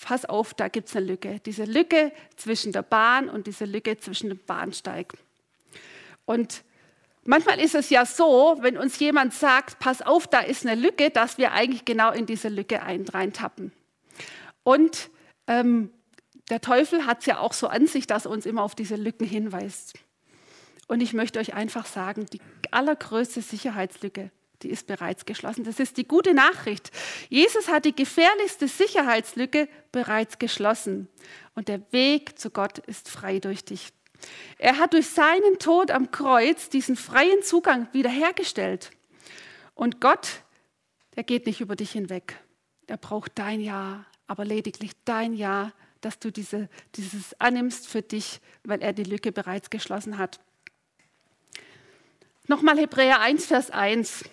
Pass 0.00 0.24
auf, 0.24 0.52
da 0.52 0.68
gibt 0.68 0.88
es 0.88 0.96
eine 0.96 1.06
Lücke. 1.06 1.40
Diese 1.46 1.64
Lücke 1.64 2.12
zwischen 2.36 2.72
der 2.72 2.82
Bahn 2.82 3.28
und 3.28 3.46
diese 3.46 3.64
Lücke 3.64 3.98
zwischen 3.98 4.28
dem 4.28 4.38
Bahnsteig. 4.44 5.14
Und 6.26 6.64
manchmal 7.24 7.60
ist 7.60 7.74
es 7.74 7.88
ja 7.88 8.04
so, 8.04 8.58
wenn 8.60 8.76
uns 8.76 8.98
jemand 8.98 9.32
sagt, 9.32 9.78
pass 9.78 10.02
auf, 10.02 10.26
da 10.26 10.40
ist 10.40 10.66
eine 10.66 10.78
Lücke, 10.78 11.10
dass 11.10 11.38
wir 11.38 11.52
eigentlich 11.52 11.84
genau 11.84 12.10
in 12.10 12.26
diese 12.26 12.48
Lücke 12.48 12.80
reintappen. 12.82 13.72
Und 14.64 15.08
ähm, 15.46 15.90
der 16.50 16.60
Teufel 16.60 17.06
hat 17.06 17.20
es 17.20 17.26
ja 17.26 17.38
auch 17.38 17.52
so 17.52 17.66
an 17.68 17.86
sich, 17.86 18.06
dass 18.06 18.24
er 18.24 18.30
uns 18.30 18.46
immer 18.46 18.62
auf 18.62 18.74
diese 18.74 18.96
Lücken 18.96 19.26
hinweist. 19.26 19.94
Und 20.88 21.00
ich 21.00 21.12
möchte 21.12 21.40
euch 21.40 21.54
einfach 21.54 21.86
sagen, 21.86 22.26
die 22.32 22.40
allergrößte 22.70 23.42
Sicherheitslücke, 23.42 24.30
die 24.62 24.70
ist 24.70 24.86
bereits 24.86 25.26
geschlossen. 25.26 25.64
Das 25.64 25.80
ist 25.80 25.96
die 25.96 26.06
gute 26.06 26.32
Nachricht. 26.32 26.90
Jesus 27.28 27.68
hat 27.68 27.84
die 27.84 27.94
gefährlichste 27.94 28.68
Sicherheitslücke 28.68 29.68
bereits 29.90 30.38
geschlossen. 30.38 31.08
Und 31.54 31.68
der 31.68 31.80
Weg 31.92 32.38
zu 32.38 32.50
Gott 32.50 32.78
ist 32.78 33.08
frei 33.08 33.40
durch 33.40 33.64
dich. 33.64 33.92
Er 34.58 34.78
hat 34.78 34.92
durch 34.94 35.08
seinen 35.08 35.58
Tod 35.58 35.90
am 35.90 36.10
Kreuz 36.10 36.68
diesen 36.68 36.96
freien 36.96 37.42
Zugang 37.42 37.88
wiederhergestellt. 37.92 38.92
Und 39.74 40.00
Gott, 40.00 40.42
der 41.16 41.24
geht 41.24 41.46
nicht 41.46 41.60
über 41.60 41.76
dich 41.76 41.90
hinweg. 41.90 42.38
Er 42.86 42.96
braucht 42.96 43.32
dein 43.34 43.60
Ja, 43.60 44.06
aber 44.26 44.44
lediglich 44.44 44.92
dein 45.04 45.34
Ja, 45.34 45.72
dass 46.00 46.18
du 46.18 46.30
diese, 46.30 46.68
dieses 46.94 47.38
annimmst 47.40 47.88
für 47.88 48.02
dich, 48.02 48.40
weil 48.64 48.82
er 48.82 48.92
die 48.92 49.04
Lücke 49.04 49.32
bereits 49.32 49.70
geschlossen 49.70 50.18
hat. 50.18 50.40
Nochmal 52.46 52.78
Hebräer 52.78 53.20
1, 53.20 53.46
Vers 53.46 53.70
1. 53.70 54.24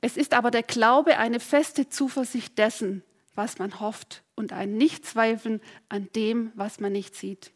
Es 0.00 0.16
ist 0.16 0.34
aber 0.34 0.50
der 0.50 0.62
Glaube 0.62 1.18
eine 1.18 1.40
feste 1.40 1.88
Zuversicht 1.88 2.58
dessen, 2.58 3.02
was 3.34 3.58
man 3.58 3.80
hofft 3.80 4.22
und 4.34 4.52
ein 4.52 4.76
Nichtzweifeln 4.76 5.60
an 5.88 6.08
dem, 6.14 6.52
was 6.54 6.80
man 6.80 6.92
nicht 6.92 7.16
sieht. 7.16 7.50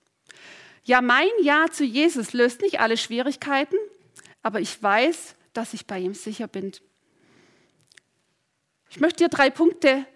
Ja, 0.85 1.01
mein 1.01 1.29
Ja 1.43 1.67
zu 1.71 1.85
Jesus 1.85 2.33
löst 2.33 2.63
nicht 2.63 2.81
alle 2.81 2.97
Schwierigkeiten, 2.97 3.77
aber 4.43 4.61
ich 4.61 4.83
weiß, 4.83 5.37
dass 5.53 5.75
ich 5.75 5.87
bei 5.87 5.99
ihm 5.99 6.15
sicher 6.15 6.49
bin. 6.49 6.73
Ich 8.91 9.01
möchte 9.01 9.25
dir 9.25 9.29
drei 9.29 9.51
Punkte 9.51 10.07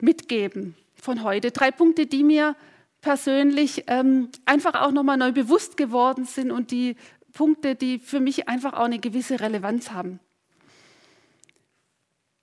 mitgeben 0.00 0.76
von 1.04 1.22
heute. 1.22 1.50
Drei 1.50 1.70
Punkte, 1.70 2.06
die 2.06 2.24
mir 2.24 2.56
persönlich 3.00 3.84
ähm, 3.86 4.30
einfach 4.46 4.74
auch 4.74 4.90
nochmal 4.90 5.18
neu 5.18 5.30
bewusst 5.30 5.76
geworden 5.76 6.24
sind 6.24 6.50
und 6.50 6.70
die 6.70 6.96
Punkte, 7.32 7.74
die 7.74 7.98
für 7.98 8.20
mich 8.20 8.48
einfach 8.48 8.72
auch 8.72 8.84
eine 8.84 8.98
gewisse 8.98 9.38
Relevanz 9.40 9.90
haben. 9.90 10.18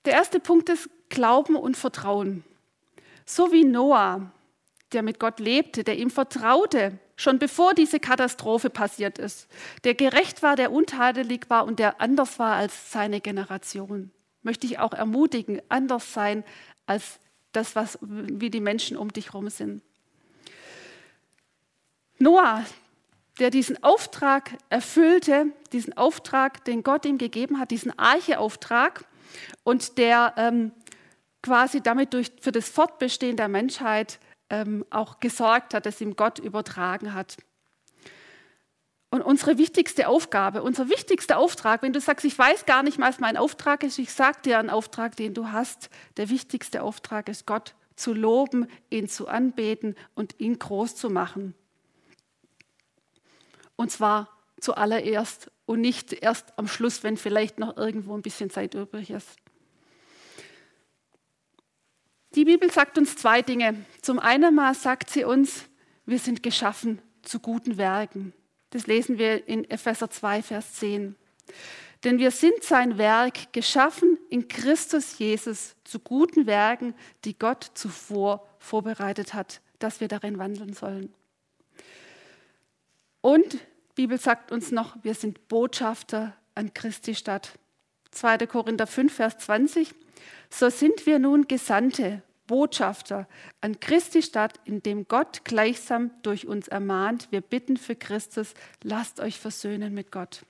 Der 0.06 0.14
erste 0.14 0.40
Punkt 0.40 0.70
ist 0.70 0.90
Glauben 1.10 1.56
und 1.56 1.76
Vertrauen. 1.76 2.44
So 3.26 3.52
wie 3.52 3.64
Noah, 3.64 4.32
der 4.94 5.02
mit 5.02 5.20
Gott 5.20 5.40
lebte, 5.40 5.84
der 5.84 5.98
ihm 5.98 6.10
vertraute, 6.10 7.00
schon 7.16 7.40
bevor 7.40 7.74
diese 7.74 8.00
Katastrophe 8.00 8.70
passiert 8.70 9.18
ist, 9.18 9.48
der 9.84 9.96
gerecht 9.96 10.44
war, 10.44 10.56
der 10.56 10.72
untadelig 10.72 11.50
war 11.50 11.66
und 11.66 11.80
der 11.80 12.02
anders 12.02 12.40
war 12.40 12.56
als 12.56 12.92
seine 12.92 13.22
Generation. 13.22 14.12
Möchte 14.44 14.68
ich 14.68 14.80
auch 14.80 14.94
ermutigen, 14.94 15.62
anders 15.70 16.14
sein 16.14 16.44
als 16.86 17.20
das, 17.52 17.76
was, 17.76 17.98
wie 18.02 18.50
die 18.50 18.62
Menschen 18.62 18.98
um 18.98 19.12
dich 19.12 19.28
herum 19.34 19.50
sind. 19.50 19.82
Noah, 22.18 22.66
der 23.40 23.50
diesen 23.50 23.82
Auftrag 23.84 24.52
erfüllte, 24.70 25.48
diesen 25.72 25.98
Auftrag, 25.98 26.64
den 26.66 26.84
Gott 26.84 27.06
ihm 27.06 27.18
gegeben 27.18 27.60
hat, 27.60 27.72
diesen 27.72 27.98
Archeauftrag 27.98 29.06
und 29.64 29.98
der 29.98 30.34
ähm, 30.38 30.72
quasi 31.42 31.82
damit 31.82 32.14
durch, 32.14 32.32
für 32.40 32.52
das 32.52 32.70
Fortbestehen 32.70 33.38
der 33.38 33.48
Menschheit 33.48 34.20
ähm, 34.50 34.86
auch 34.90 35.20
gesorgt 35.20 35.74
hat, 35.74 35.86
das 35.86 36.02
ihm 36.02 36.16
Gott 36.16 36.40
übertragen 36.40 37.14
hat. 37.14 37.38
Und 39.12 39.22
unsere 39.22 39.58
wichtigste 39.58 40.08
Aufgabe, 40.08 40.64
unser 40.64 40.90
wichtigster 40.90 41.38
Auftrag, 41.38 41.82
wenn 41.82 41.92
du 41.92 42.00
sagst, 42.00 42.26
ich 42.26 42.38
weiß 42.38 42.66
gar 42.66 42.82
nicht, 42.82 42.98
was 42.98 43.20
mein 43.20 43.36
Auftrag 43.36 43.84
ist, 43.84 44.00
ich 44.00 44.14
sage 44.14 44.40
dir 44.46 44.58
einen 44.58 44.70
Auftrag, 44.70 45.18
den 45.18 45.34
du 45.34 45.52
hast. 45.52 45.90
Der 46.16 46.30
wichtigste 46.30 46.82
Auftrag 46.82 47.28
ist, 47.28 47.46
Gott 47.46 47.76
zu 47.98 48.14
loben, 48.14 48.68
ihn 48.90 49.10
zu 49.10 49.28
anbeten 49.28 49.96
und 50.16 50.40
ihn 50.40 50.58
groß 50.58 50.96
zu 50.96 51.10
machen. 51.10 51.54
Und 53.76 53.92
zwar 53.92 54.30
zuallererst 54.62 55.52
und 55.66 55.82
nicht 55.82 56.14
erst 56.14 56.58
am 56.58 56.70
Schluss, 56.70 57.04
wenn 57.04 57.18
vielleicht 57.18 57.60
noch 57.60 57.76
irgendwo 57.76 58.16
ein 58.16 58.22
bisschen 58.22 58.50
Zeit 58.50 58.76
übrig 58.76 59.10
ist. 59.10 59.36
Die 62.36 62.46
Bibel 62.46 62.72
sagt 62.72 62.98
uns 62.98 63.18
zwei 63.18 63.42
Dinge. 63.42 63.76
Zum 64.02 64.20
einen 64.20 64.56
mal 64.56 64.74
sagt 64.74 65.10
sie 65.10 65.26
uns, 65.26 65.66
wir 66.06 66.18
sind 66.18 66.44
geschaffen 66.44 67.02
zu 67.24 67.42
guten 67.42 67.78
Werken. 67.78 68.34
Das 68.72 68.88
lesen 68.88 69.18
wir 69.18 69.48
in 69.48 69.70
Epheser 69.70 70.10
2, 70.10 70.42
Vers 70.42 70.74
10. 70.76 71.16
Denn 72.04 72.18
wir 72.18 72.32
sind 72.32 72.64
sein 72.64 72.98
Werk, 72.98 73.54
geschaffen 73.54 74.18
in 74.30 74.48
Christus 74.48 75.20
Jesus 75.20 75.76
zu 75.84 76.00
guten 76.00 76.48
Werken, 76.48 76.96
die 77.26 77.38
Gott 77.38 77.72
zuvor 77.76 78.48
vorbereitet 78.60 79.34
hat, 79.34 79.62
dass 79.78 80.02
wir 80.02 80.08
darin 80.08 80.40
wandeln 80.40 80.74
sollen. 80.74 81.14
Und 83.22 83.54
die 83.54 84.04
Bibel 84.04 84.18
sagt 84.18 84.52
uns 84.52 84.72
noch, 84.72 84.96
wir 85.04 85.14
sind 85.14 85.48
Botschafter 85.48 86.36
an 86.56 86.74
Christi 86.74 87.14
Stadt. 87.14 87.52
2. 88.12 88.48
Korinther 88.48 88.88
5, 88.88 89.14
Vers 89.14 89.38
20. 89.40 89.94
So 90.50 90.70
sind 90.70 91.06
wir 91.06 91.20
nun 91.20 91.48
Gesandte 91.48 92.24
Botschafter 92.52 93.30
an 93.62 93.80
Christi 93.80 94.22
Stadt, 94.22 94.60
in 94.66 94.84
dem 94.84 95.08
Gott 95.08 95.46
gleichsam 95.46 96.12
durch 96.22 96.48
uns 96.48 96.68
ermahnt. 96.68 97.30
Wir 97.32 97.40
bitten 97.40 97.78
für 97.78 97.96
Christus, 97.96 98.56
lasst 98.84 99.22
euch 99.22 99.40
versöhnen 99.40 99.94
mit 99.94 100.12
Gott. 100.12 100.42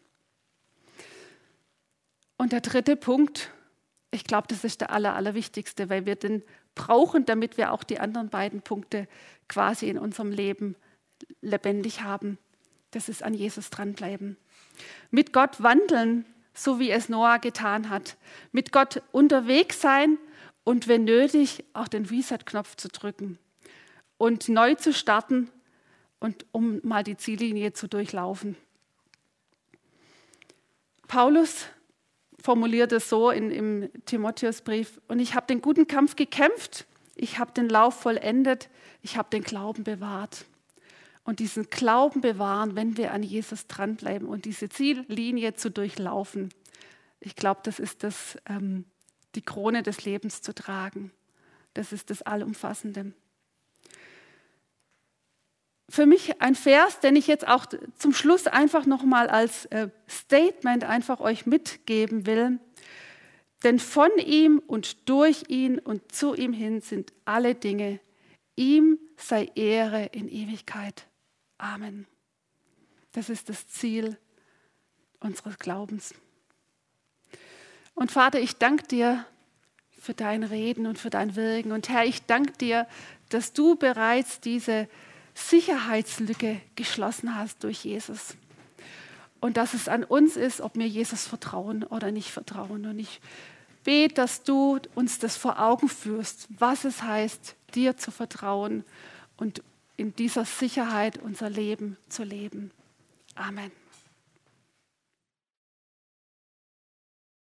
Und 2.37 2.53
der 2.53 2.61
dritte 2.61 2.95
Punkt, 2.95 3.51
ich 4.09 4.23
glaube, 4.23 4.47
das 4.47 4.63
ist 4.63 4.81
der 4.81 4.89
aller, 4.89 5.13
allerwichtigste, 5.13 5.91
weil 5.91 6.07
wir 6.07 6.15
den 6.15 6.41
brauchen, 6.73 7.25
damit 7.25 7.57
wir 7.57 7.71
auch 7.71 7.83
die 7.83 7.99
anderen 7.99 8.29
beiden 8.29 8.63
Punkte 8.63 9.07
quasi 9.47 9.87
in 9.87 9.99
unserem 9.99 10.31
Leben 10.31 10.75
lebendig 11.41 12.01
haben. 12.01 12.39
Das 12.89 13.09
ist 13.09 13.21
an 13.21 13.35
Jesus 13.35 13.69
dranbleiben. 13.69 14.37
Mit 15.11 15.33
Gott 15.33 15.61
wandeln, 15.61 16.25
so 16.55 16.79
wie 16.79 16.89
es 16.89 17.09
Noah 17.09 17.37
getan 17.37 17.91
hat. 17.91 18.17
Mit 18.51 18.71
Gott 18.71 19.03
unterwegs 19.11 19.81
sein 19.81 20.17
und 20.63 20.87
wenn 20.87 21.05
nötig 21.05 21.63
auch 21.73 21.87
den 21.87 22.05
Reset-Knopf 22.05 22.75
zu 22.75 22.87
drücken 22.87 23.37
und 24.17 24.49
neu 24.49 24.75
zu 24.75 24.93
starten 24.93 25.49
und 26.19 26.45
um 26.51 26.79
mal 26.83 27.03
die 27.03 27.17
Ziellinie 27.17 27.73
zu 27.73 27.87
durchlaufen. 27.87 28.55
Paulus 31.07 31.65
formuliert 32.39 32.91
es 32.91 33.09
so 33.09 33.31
in, 33.31 33.51
im 33.51 33.89
Timotheusbrief, 34.05 35.01
und 35.07 35.19
ich 35.19 35.35
habe 35.35 35.47
den 35.47 35.61
guten 35.61 35.87
Kampf 35.87 36.15
gekämpft, 36.15 36.85
ich 37.15 37.37
habe 37.37 37.51
den 37.51 37.69
Lauf 37.69 37.99
vollendet, 37.99 38.69
ich 39.01 39.17
habe 39.17 39.29
den 39.29 39.43
Glauben 39.43 39.83
bewahrt. 39.83 40.45
und 41.23 41.39
diesen 41.39 41.69
Glauben 41.69 42.21
bewahren, 42.21 42.75
wenn 42.75 42.97
wir 42.97 43.13
an 43.13 43.23
Jesus 43.23 43.67
dranbleiben 43.67 44.27
und 44.27 44.45
diese 44.45 44.69
Ziellinie 44.69 45.53
zu 45.53 45.69
durchlaufen. 45.69 46.49
Ich 47.19 47.35
glaube, 47.35 47.61
das 47.63 47.79
ist 47.79 48.03
das, 48.03 48.37
ähm, 48.47 48.85
die 49.35 49.41
Krone 49.41 49.83
des 49.83 50.03
Lebens 50.03 50.41
zu 50.41 50.53
tragen. 50.53 51.11
Das 51.73 51.93
ist 51.93 52.09
das 52.09 52.21
Allumfassende. 52.21 53.13
Für 55.89 56.05
mich 56.05 56.41
ein 56.41 56.55
Vers, 56.55 56.99
den 57.01 57.15
ich 57.17 57.27
jetzt 57.27 57.47
auch 57.47 57.65
zum 57.97 58.13
Schluss 58.13 58.47
einfach 58.47 58.85
nochmal 58.85 59.27
als 59.27 59.65
äh, 59.65 59.89
Statement 60.07 60.85
einfach 60.85 61.19
euch 61.19 61.45
mitgeben 61.45 62.25
will. 62.25 62.59
Denn 63.63 63.77
von 63.77 64.09
ihm 64.17 64.59
und 64.65 65.09
durch 65.09 65.43
ihn 65.49 65.79
und 65.79 66.11
zu 66.11 66.33
ihm 66.33 66.53
hin 66.53 66.81
sind 66.81 67.11
alle 67.25 67.55
Dinge. 67.55 67.99
Ihm 68.55 68.99
sei 69.17 69.51
Ehre 69.55 70.05
in 70.13 70.29
Ewigkeit. 70.29 71.07
Amen. 71.57 72.07
Das 73.11 73.29
ist 73.29 73.49
das 73.49 73.67
Ziel 73.67 74.17
unseres 75.19 75.59
Glaubens. 75.59 76.15
Und 77.93 78.11
Vater, 78.11 78.39
ich 78.39 78.57
danke 78.57 78.87
dir 78.87 79.25
für 79.99 80.13
dein 80.13 80.43
Reden 80.43 80.87
und 80.87 80.97
für 80.97 81.09
dein 81.09 81.35
Wirken. 81.35 81.71
Und 81.71 81.89
Herr, 81.89 82.05
ich 82.05 82.25
danke 82.25 82.53
dir, 82.53 82.87
dass 83.29 83.53
du 83.53 83.75
bereits 83.75 84.39
diese 84.39 84.87
Sicherheitslücke 85.33 86.61
geschlossen 86.75 87.35
hast 87.35 87.63
durch 87.63 87.85
Jesus. 87.85 88.35
Und 89.39 89.57
dass 89.57 89.73
es 89.73 89.87
an 89.87 90.03
uns 90.03 90.35
ist, 90.35 90.61
ob 90.61 90.75
wir 90.75 90.87
Jesus 90.87 91.27
vertrauen 91.27 91.83
oder 91.83 92.11
nicht 92.11 92.31
vertrauen. 92.31 92.85
Und 92.85 92.99
ich 92.99 93.21
bete, 93.83 94.15
dass 94.15 94.43
du 94.43 94.79
uns 94.95 95.19
das 95.19 95.37
vor 95.37 95.59
Augen 95.59 95.89
führst, 95.89 96.47
was 96.57 96.85
es 96.85 97.03
heißt, 97.03 97.55
dir 97.73 97.97
zu 97.97 98.11
vertrauen 98.11 98.83
und 99.37 99.63
in 99.97 100.15
dieser 100.15 100.45
Sicherheit 100.45 101.17
unser 101.17 101.49
Leben 101.49 101.97
zu 102.09 102.23
leben. 102.23 102.71
Amen. 103.35 103.71